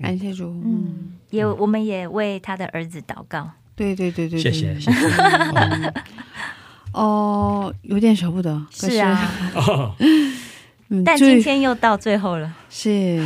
[0.00, 0.48] 感谢主。
[0.48, 3.50] 嗯，嗯，也我们也为他的儿子祷告。
[3.76, 4.52] 对对对对，谢对。
[4.52, 4.80] 谢谢。
[4.80, 4.90] 谢。
[4.90, 5.94] 啊
[6.92, 8.60] 哦，有点舍不得。
[8.78, 8.98] 可是。
[8.98, 9.30] 啊，
[11.04, 13.22] 但今天又到最后了，是。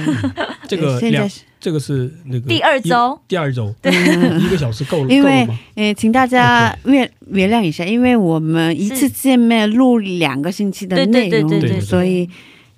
[0.69, 1.43] 这个两现在是。
[1.59, 3.19] 这个是那个第二周。
[3.27, 3.91] 第二周，对。
[4.39, 5.59] 一个小时够了因为够了吗？
[5.77, 11.71] 诶，请大家原原谅一下，因为我们一次见面录两个星期的内容，对对对。
[11.79, 12.29] 对所以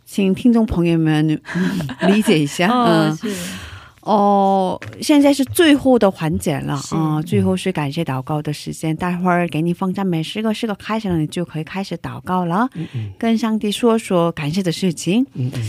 [0.04, 2.68] 请听众朋友们、嗯理解一下。
[2.68, 3.28] 嗯，是
[4.06, 6.94] 哦，现在是最后的环节了是。
[6.94, 13.12] 啊、最后是感谢祷告的时间，待会儿给你放赞美诗歌，诗歌开始了，你就可以开始祷告了，嗯嗯。
[13.18, 15.26] 跟上帝说说感谢的事情。
[15.34, 15.62] 嗯嗯，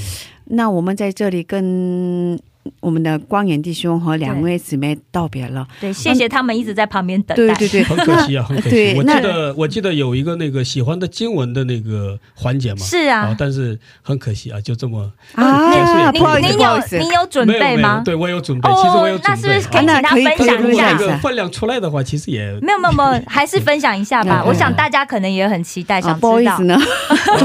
[0.45, 2.39] 那我们在这里跟
[2.79, 5.67] 我们的光远弟兄和两位姊妹道别了。
[5.79, 7.53] 对，谢谢他们一直在旁边等待。
[7.55, 8.93] 对对对，很 可惜啊， 很可惜。
[8.97, 18.01] 我记得我记得有一个那个喜欢的经文的那个环节嘛，是啊，但是很可惜啊，就这么啊你不好意思你有你有准备吗？
[18.05, 19.27] 对我有准备，哦其实我有准备。
[19.29, 21.07] 那是不是可以啊请他分享一下录？
[21.07, 24.41] 个分量出来的话，其实也没有没有没有， 还是分享一下吧。
[24.43, 26.63] 嗯我想大家可能也很期待，啊，想知道不好意思。
[26.63, 26.75] 呢，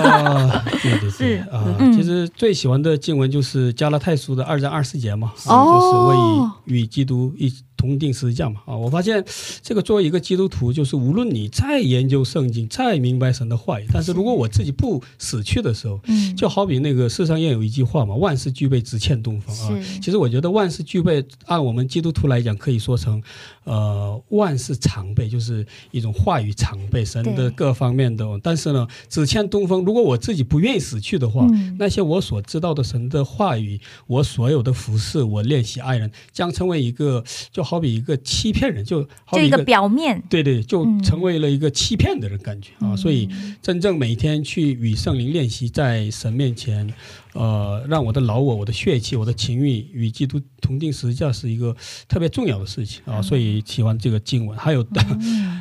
[0.02, 7.52] 啊，对对对是啊嗯，其实最喜欢的经文就是加拉太书的二章二十节嘛，啊哦就是为与基督一
[7.82, 9.24] 同定十字架嘛啊，我发现
[9.60, 19.84] 这个作为一个基督徒，就是无论你再研究圣经，再明白神的话语，但是如果我自己不死去的时候，嗯，就好比那个世上也有一句话嘛，万事俱备，只欠东风啊。
[20.00, 23.20] 其实我觉得万事俱备，按我们基督徒来讲，可以说成，
[23.64, 28.24] 呃，万事常备，就是一种话语常备，神的各方面的。
[28.40, 29.84] 但是呢，只欠东风。
[29.84, 41.02] 如果我自己不愿意死去的话，嗯那些我所知道的神的话语，我所有的服饰，我练习爱人，将成为一个，就好比一个欺骗人，就好比一就一个表面，对对，就嗯。
[41.02, 43.28] 成为了一个欺骗的人感觉、啊，所以
[43.60, 46.90] 真正每天去与圣灵练习，在神面前，
[47.34, 51.74] 呃，让我的老我、我的血气、我的情欲与基督同定十字架是一个
[52.08, 54.56] 特别重要的事情啊，所以喜欢这个经文。
[54.62, 54.86] 还有，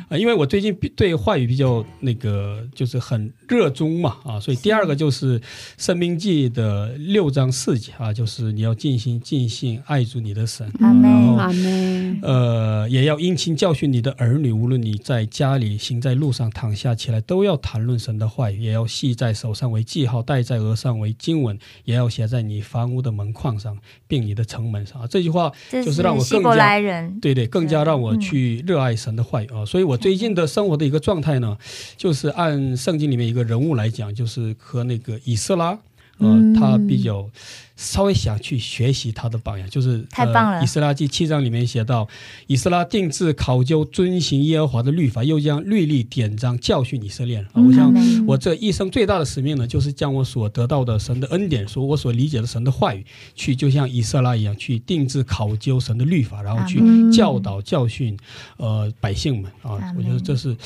[0.08, 5.40] 呃， 因为我最近比对话语比较那个，就是很热衷嘛啊，所以第二个就是
[5.78, 10.70] 《生命记》的六章四节啊，就是你要尽心尽性爱主你的神。
[10.80, 25.00] 阿妹然后阿妹，呃，也要殷勤教训你的儿女，无论你在家里、行在路上、躺下起来，都要谈论神的话语，也要系在手上为记号，戴在额上为经文，也要写在你房屋的门框上，并你的城门上。
[25.02, 29.64] 啊这句话，就是让我更加人，对对，更加让我嗯去热爱神的话语啊。
[29.64, 31.56] 所以我最近的生活的一个状态呢，
[31.96, 35.78] 就是按圣经里面一个人物来讲，就是和那个以色拉。
[36.22, 37.28] 呃嗯，他比较
[37.76, 40.58] 稍微想去学习他的榜样，就是太棒了。
[40.58, 42.06] 呃以斯拉记七章里面写到，
[42.46, 47.46] 以斯拉定制考究遵行耶和华的律法，又将律例典章教训以色列人。
[47.46, 47.92] 啊我想
[48.26, 53.04] 我这一生最大的使命呢，就是将我所得到的神的恩典，说我所理解的神的话语，
[53.34, 58.16] 去就像以色拉一样，去定制考究神的律法，然后去教导教训
[58.58, 60.56] 呃百姓们啊我觉得这是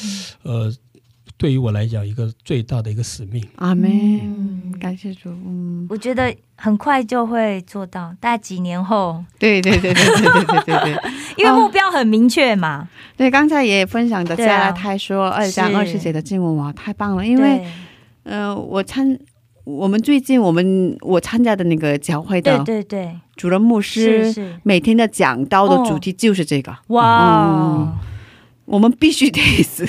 [0.43, 0.71] 呃
[1.39, 3.45] 对于我来讲一个最大的一个使命。
[3.57, 4.73] 阿妹，嗯。
[4.79, 11.11] 感谢主，嗯，我觉得很快就会做到，大概几年后，对对对对对对对对对。
[11.39, 12.87] 因为目标很明确嘛。
[13.17, 17.27] 对，刚才也分享的对啊加拉太说二章二十节的经文哇，太棒了！
[17.27, 17.67] 因为对。
[18.25, 19.19] 呃，我参
[19.65, 27.47] 我们最近我们我参加的那个教会对的对对，主任牧师是是，每天的讲道的主题就是这个，哇。
[27.49, 27.99] 嗯，
[28.67, 29.89] 我们必须得死，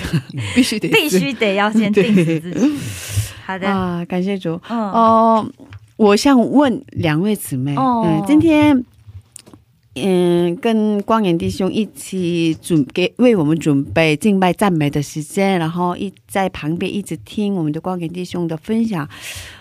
[0.56, 0.96] 必须得死。
[0.96, 2.72] 必须得要先定死自己。
[3.46, 4.06] 好的，啊！
[4.06, 4.60] 感谢主。
[4.70, 5.50] 嗯，哦、
[5.98, 8.04] 我想问两位姊妹，哦。
[8.06, 8.86] 嗯，今天。
[10.00, 19.04] 嗯，跟光远弟兄一起准给为我们准备敬拜赞美的时间，然后一在旁边一直听我们的光远弟兄的分享。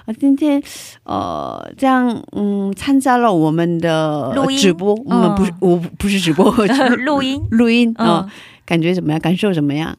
[0.04, 0.62] 啊，今天
[1.04, 4.58] 呃，这样嗯，参加了我们的录音？
[4.58, 6.54] 直播，我们不是嗯我不是直播，
[7.06, 8.30] 录音，录音啊、嗯，
[8.66, 9.18] 感觉怎么样？
[9.20, 9.96] 感受怎么样？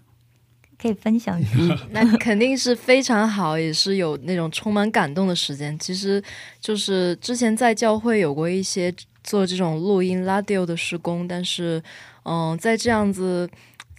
[0.78, 1.51] 可以分享一下。
[1.89, 5.76] 那肯定是非常好，也是有那种充满感动的时间。
[5.80, 6.22] 其实
[6.61, 8.93] 就是之前在教会有过一些
[9.24, 11.82] 做这种录音拉 a 的施工，但是
[12.26, 13.49] 嗯、在这样子。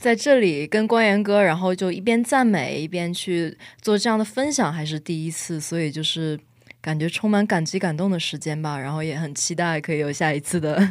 [0.01, 6.39] 在这里跟光源哥，然后就一边赞美一边去做这样的分享，还是第一次，所以就是
[6.81, 8.79] 感觉充满感激感动的时间吧。
[8.79, 10.89] 然后也很期待可以有下一次的，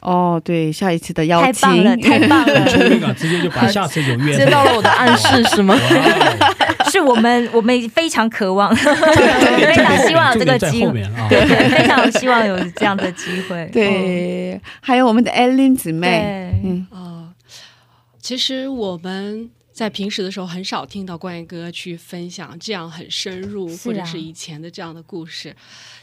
[0.00, 2.64] 哦，对，下一次的邀请，太棒了，太棒了！
[2.66, 5.76] 聪明啊，直接就把下次有约接到了我的暗示是吗？
[6.90, 11.02] 是我们，我们非常渴望，非常希望有这个机会。
[11.28, 13.68] 对对，非常希望有这样的机会。
[13.72, 17.28] 对，还有我们的 Ellen 姊嗯，妹，嗯，哦，
[18.20, 25.54] 其实我们在平时的时候很少听到关于哥去分享这样很深入，啊或者是以前的这样的故事。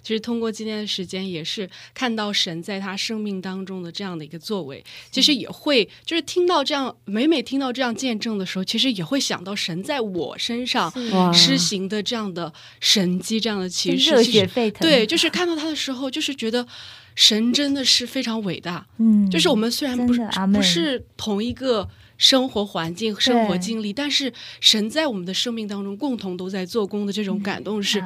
[0.02, 4.82] 其实通过今天的时间，也是看到神在他生命当中的这样的一个作为。
[5.12, 10.90] 其实也会就是听到这样，每每听到这样见证的时候，其实也会想到神在我身上
[11.34, 14.12] 施行的这样的神迹、这样的奇事。
[14.12, 14.88] 热其实血沸腾。
[14.88, 16.66] 对，就是看到他的时候，就是觉得
[17.14, 18.88] 神真的是非常伟大。
[19.00, 28.02] 嗯，就是我们虽然不是不是同一个生活环境、生活经历，但是神在我们的生命当中共同都在做工的这种感动是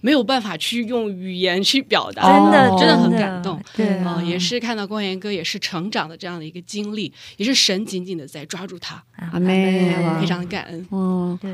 [0.00, 3.62] 没有办法去用语言去表达真的哦真的很感动。
[3.76, 9.02] 对啊、啊也是看到光源哥也是成长的这样的一个经历，也是神紧紧的在抓住他，
[9.32, 10.86] 阿妹，非常的感恩。
[10.90, 11.50] 嗯，对。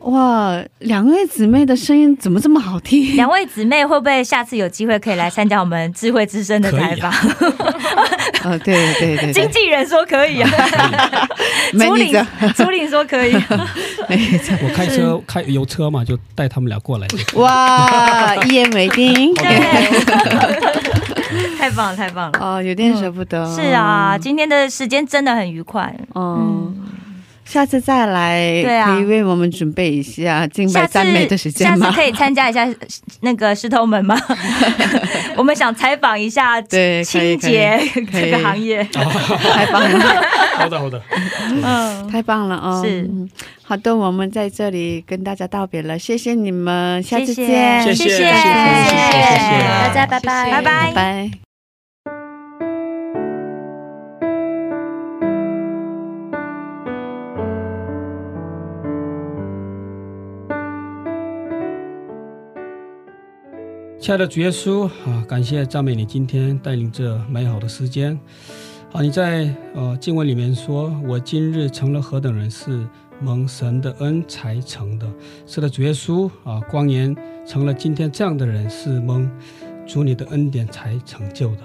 [0.00, 3.16] 哇，两位姊妹的声音怎么这么好听？
[3.16, 7.12] 两位姊妹会不会下次有机会可以来参加我们智慧之声的采访？
[8.42, 10.50] 呃，对对对对，经纪人说可以啊，
[11.72, 13.34] 朱 玲没你的，朱玲说可以。
[14.08, 17.06] 我开车开有车嘛，就带他们俩过来。
[17.34, 19.34] 哇，一言为定。
[19.34, 19.46] 对，
[21.58, 22.38] 太棒了，太棒了。
[22.40, 23.46] 哦，有点舍不得。
[23.54, 25.94] 是啊，今天的时间真的很愉快。
[26.14, 26.74] 嗯，
[27.44, 31.86] 下次再来可以为我们准备一下敬拜赞美的时间吗？
[31.86, 32.68] 下次可以参加一下
[33.22, 34.16] 那个石头门吗？
[35.36, 37.80] 我们想采访一下对清洁
[38.12, 40.22] 这个行业， 太棒了！
[40.56, 41.02] 好的好的，
[41.62, 42.82] 嗯，太棒了啊！
[42.84, 43.08] 是。
[43.64, 50.62] 好的，我们在这里跟大家道别了，谢谢你们，下次见，谢谢，谢谢大家，拜拜，拜。
[50.62, 51.49] 拜，拜。
[64.00, 68.18] 亲爱的主耶稣啊，感谢赞美你今天带领这美好的时间。
[68.92, 72.88] 啊，你在呃经文里面说：“我今日成了何等人，是
[73.20, 75.06] 蒙神的恩才成的。”
[75.46, 77.14] 是的，主耶稣啊，光年
[77.46, 79.30] 成了今天这样的人，是蒙
[79.86, 81.62] 主你的恩典才成就的。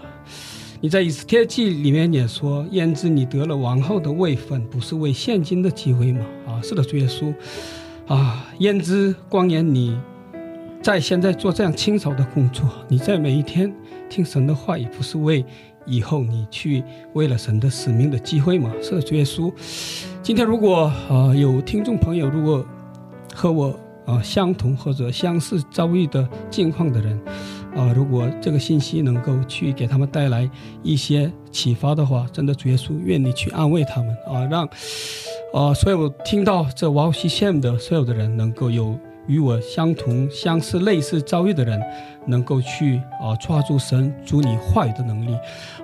[0.81, 7.33] 你在以斯帖记里面也说：“焉知你得了王后的位分，不是为现今的机会吗？”啊，是的，主耶稣
[8.07, 9.97] 啊，焉知光年你
[10.85, 13.73] 在现在做这样清扫的工作，你在每一天
[14.07, 15.43] 听神的话，也不是为
[15.83, 16.83] 以后你去
[17.13, 18.71] 为了神的使命的机会嘛？
[18.83, 19.51] 是的，主耶稣。
[20.21, 22.63] 今天如果啊、呃有听众朋友，如果
[23.33, 23.69] 和我
[24.05, 27.19] 啊、呃相同或者相似遭遇的境况的人，
[27.75, 30.47] 啊、如果这个信息能够去给他们带来
[30.83, 34.69] 一些启发的话，真的主耶稣愿你去安慰他们啊、让
[35.51, 38.95] 啊、所有听到这 Wow CCM 的所有的人能够有
[39.27, 41.79] 与我相同、相似、类似遭遇的人，
[42.27, 45.35] 能够去啊、抓住神主你话语的能力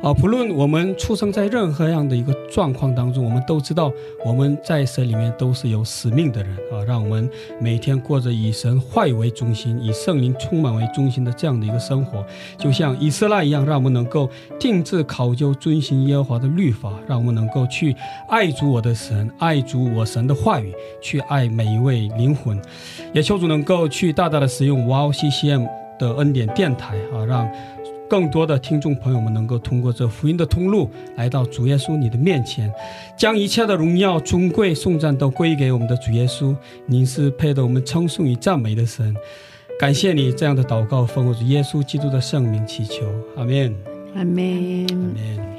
[0.01, 3.91] 啊、不论我们出生在任何样的一个状况当中，我们都知道
[4.25, 12.25] 我们在神里面都是有使命的人啊，让我们每天过着以神话语为中心、以圣灵充满为中心的这样的一个生活，
[12.57, 17.95] 就像以色列一样，让我们能够定制考究、遵行耶和华的律法，让我们能够去
[18.27, 22.59] 爱主我的神，爱主我神的话语，去爱每一位灵魂。
[23.13, 25.67] 也求主能够去大大的使用 Wow CCM
[26.01, 27.47] 的恩典电台啊，让
[28.09, 32.73] 更多的听众朋友们能够通过这福音的通路来到主耶稣你的面前，
[33.15, 36.55] 将一切的荣耀、尊贵、颂赞都归给我们的主耶稣。
[36.87, 39.15] 您是配得我们称颂与赞美的神。
[39.79, 43.05] 感谢你这样的祷告，奉我主耶稣基督的圣名祈求，
[43.37, 43.75] 阿门，
[44.15, 44.87] 阿门。
[44.89, 45.50] 阿门。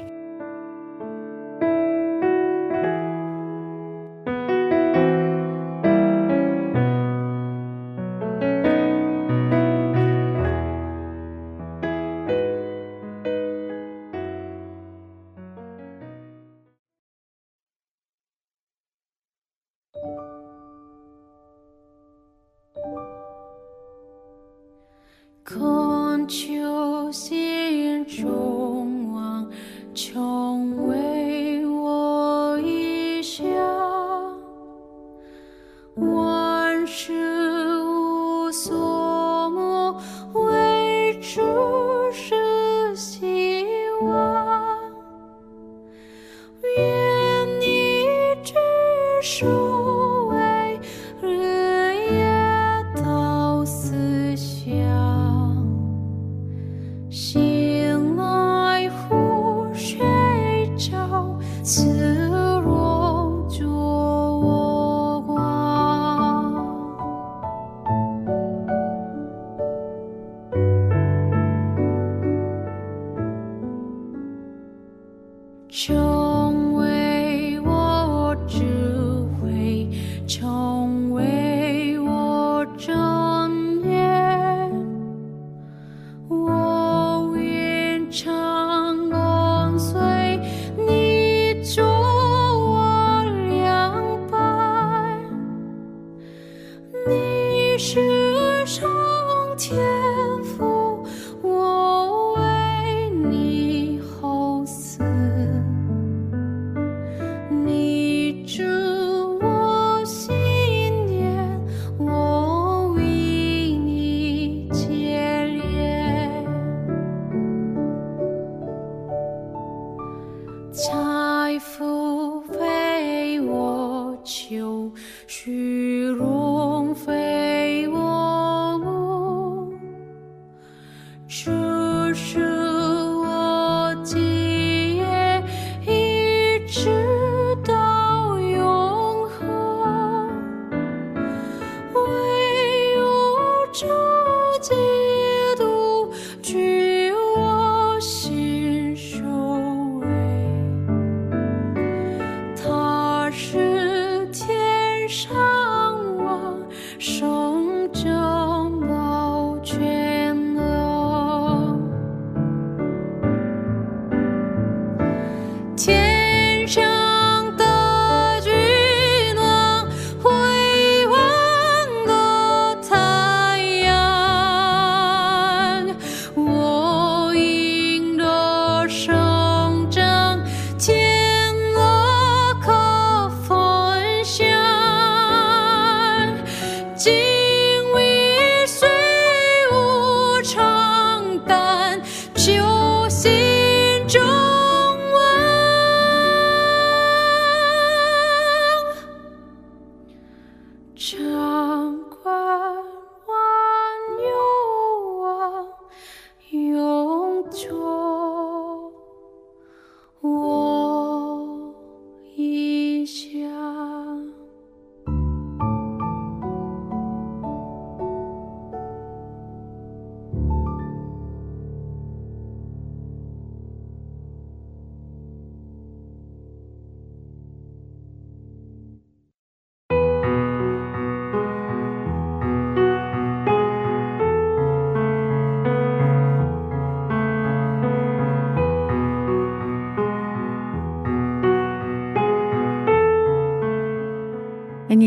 [97.77, 98.87] 是上
[99.57, 100.22] 天。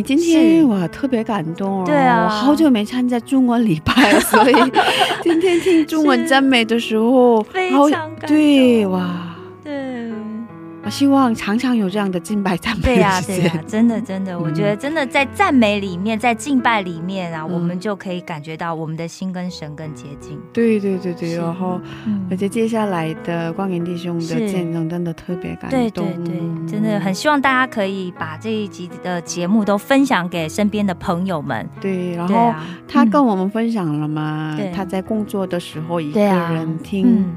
[0.07, 0.25] 今是。
[0.25, 2.25] 天哇特别感动哦，对啊。
[2.25, 4.55] 我好久没参加中文礼拜，所以
[5.23, 8.29] 今天听中文赞美的时候， 非好常感动。
[8.29, 9.26] 对哇。
[10.87, 10.89] 对。
[10.89, 13.21] 我希望常常有这样的敬拜赞美对呀。
[13.23, 17.53] 对呀、真的 真的，我觉得真的在赞美里面，在敬拜里面啊，嗯。
[17.53, 20.39] 我们就可以感觉到我们的心跟神更接近。
[20.53, 22.27] 对对对对，然后嗯。
[22.31, 31.69] 而且接下来的光源弟兄的见证真的特别感动，对对对，真的很希望大家可以把这一集的节目都分享给身边的朋友们。
[31.81, 32.15] 对。
[32.15, 34.71] 然后啊，他跟嗯我们分享了嘛，对。
[34.71, 37.35] 他在工作的时候一个人听嗯，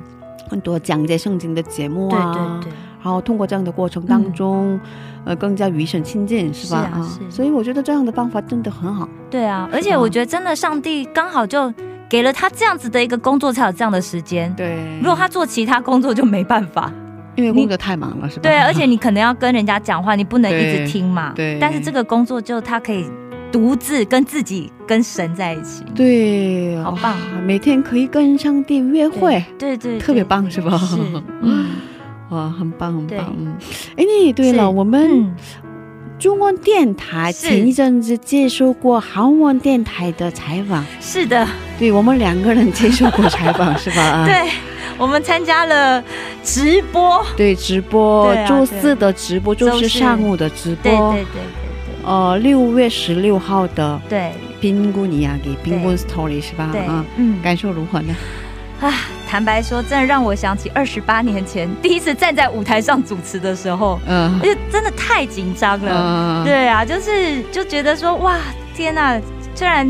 [0.49, 4.79] 很多讲解圣经的节目对啊，对对，然后通过这样的过程当中，
[5.25, 6.89] 呃，更加与神亲近，是吧？
[6.93, 9.07] 是啊是所以我觉得这样的方法真的很好。
[9.29, 11.73] 对啊，而且我觉得真的上帝刚好就
[12.09, 14.53] 给了他这样子的一个工作，才有这样的时间。
[14.55, 16.91] 对，如果他做其他工作就没办法，
[17.35, 18.41] 因为工作太忙了，是吧？
[18.43, 21.31] 对，而且你可能要跟人家讲话，你不能一直听嘛。
[21.35, 23.09] 对对但是这个工作就他可以
[23.51, 25.83] 独自跟自己、跟神在一起。
[25.95, 27.15] 对，好棒
[27.45, 30.97] 每天可以跟上帝约会，对对，特别棒是吧是，
[31.41, 31.67] 嗯
[32.29, 33.35] 哇，很棒很棒。
[33.37, 33.55] 嗯，
[33.97, 35.35] 哎，你对了，我们嗯，
[36.19, 41.47] 中文电台前一阵子接受过韩文电台的采访，是的，
[41.77, 44.01] 对我们两个人接受过采访 是吧？
[44.01, 44.51] 啊，对，
[44.97, 46.03] 我们参加了
[46.43, 51.41] 直播，对，直播周四的直播，周四上午的直对播对，对对
[52.05, 54.31] 呃，六月十六号的对。
[54.61, 56.67] 冰姑尼亚给冰棍 story 是吧？
[56.73, 58.13] 对对啊，，嗯，感受如何呢？
[58.81, 58.93] 啊，
[59.29, 66.41] 坦白说，真的让我想起二十八年前第一次站在舞台上主持的时候，嗯而且真的太紧张了。
[66.41, 68.39] 嗯，对啊，就是就觉得说，哇，
[68.75, 69.21] 天呐，
[69.53, 69.87] 虽然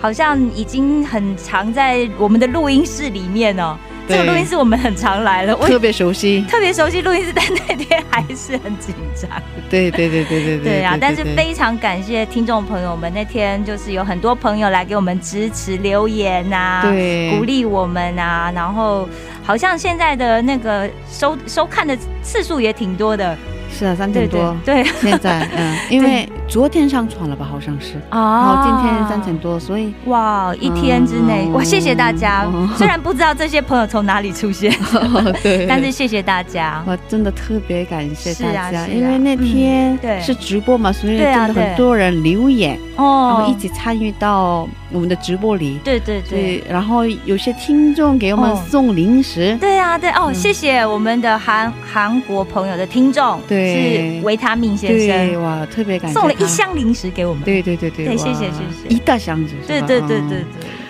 [0.00, 3.76] 好像已经很常在我们的录音室里面哦，
[4.08, 6.42] 这个对录音室我们很常来了，我特别熟悉。
[6.48, 9.30] 特别熟悉录音室，但那天还是很紧张。
[9.68, 19.08] 对对对对对对啊，但是非常感谢听众朋友们，那天就是有很多朋友来给我们支持留言呐、对鼓励我们啊，然后
[19.42, 23.36] 好像现在的那个收收看的次数也挺多的，
[23.72, 24.56] 是啊，三对对千多。
[24.64, 31.52] 对现在嗯，因为 昨天上传了吧，好像是，然啊后今天三千多，所以哇，一天之内、嗯。
[31.52, 32.46] 哇，谢谢大家。
[32.46, 32.68] 嗯。
[32.76, 34.72] 虽然不知道这些朋友从哪里出现，
[35.42, 36.82] 对， 但是谢谢大家。
[36.86, 45.78] 我真的特别感谢大家，啊啊因为那天是直播嘛，所以真的很多人留言哦，然哦后一起参与到我们的直播里。
[45.82, 46.60] 对对对。
[46.60, 48.62] 对，然后有些听众给我们哦。
[48.68, 50.34] 送零食，对啊，对哦，嗯。
[50.34, 54.20] 谢谢我们的韩韩国朋友的听众，对。
[54.20, 56.14] 是维他命先对，生哇，特别感谢。
[56.14, 57.42] 送了一，箱零食给我们。
[57.42, 58.88] 对对对对，对谢谢谢谢。
[58.88, 60.44] 一大箱子，对对对嗯对对，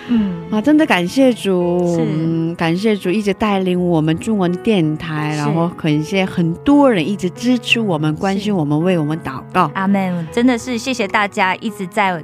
[0.09, 9.69] 嗯，啊，真的感谢主，嗯，感谢主一直带领我们中文电台，然后感谢很多人一直支持我们、关心我们、为我们祷告。
[9.73, 12.23] 阿门，真的是谢谢大家一直在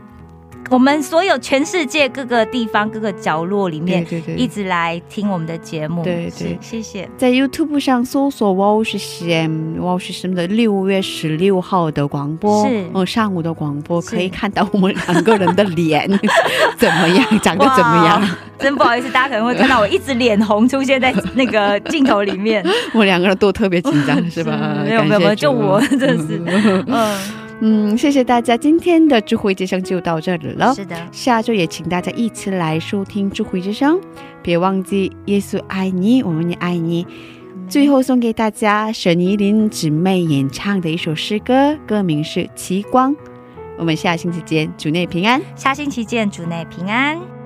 [0.70, 6.04] 我们所有全世界各个地方、各个角落里面对对，一直来听我们的节目。
[6.04, 6.32] 是对。
[6.32, 7.08] 对谢谢。
[7.18, 12.86] 在 YouTube 上搜索 w o s h m w o s h m 的六月十六号的广播，是。
[12.94, 16.10] 哦，上午的广播可以看到我们两个人的脸
[16.78, 18.28] 怎么样，长得怎么样？
[18.58, 22.64] 真不好意思，大家可能会看到我一直脸红出现在那个镜头里面，
[22.94, 24.78] 我们两个人都特别紧张，是吧？
[24.84, 26.42] 没有没有没有，就我真的是，
[26.88, 27.18] 嗯，
[27.66, 30.76] 嗯，谢谢大家，今天的智慧之声就到这里了。
[30.76, 34.02] 是的，下周也请大家一起来收听智慧之声，
[34.42, 37.08] 别忘记耶稣爱你，我们也爱你。
[37.70, 43.16] 最后送给大家沈怡琳姊妹演唱的一首诗歌，歌名是《奇光》。
[43.78, 45.42] 我们下星期见，主内平安。
[45.56, 47.43] 下星期见，主内平安。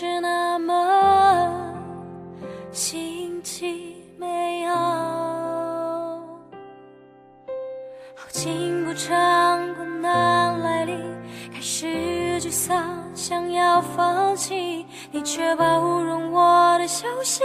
[0.00, 1.74] 是那么
[2.70, 4.76] 新奇美好。
[8.14, 11.00] 好景不长，困难来临，
[11.52, 11.88] 开始
[12.40, 12.80] 沮丧，
[13.12, 15.64] 想要放弃，你却包
[16.04, 17.44] 容我的小心。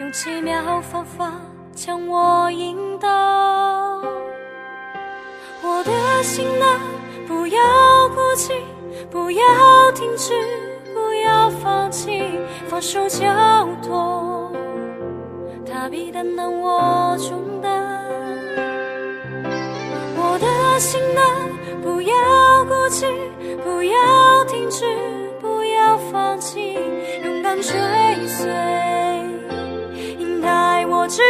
[0.00, 1.32] 用奇妙方法
[1.76, 3.08] 将我引导。
[5.62, 6.80] 我的心啊，
[7.28, 7.62] 不要
[8.08, 8.52] 哭泣，
[9.12, 9.44] 不要
[9.94, 10.34] 停止，
[11.14, 13.24] 不要放弃，放手交
[13.86, 14.50] 托，
[15.64, 18.04] 他比担当我重担。
[20.16, 21.20] 我的心呢？
[21.84, 23.06] 不要哭泣，
[23.62, 24.84] 不要停止，
[25.40, 26.74] 不要放弃，
[27.22, 27.72] 勇敢追
[28.26, 28.50] 随，
[30.18, 31.22] 引带我知。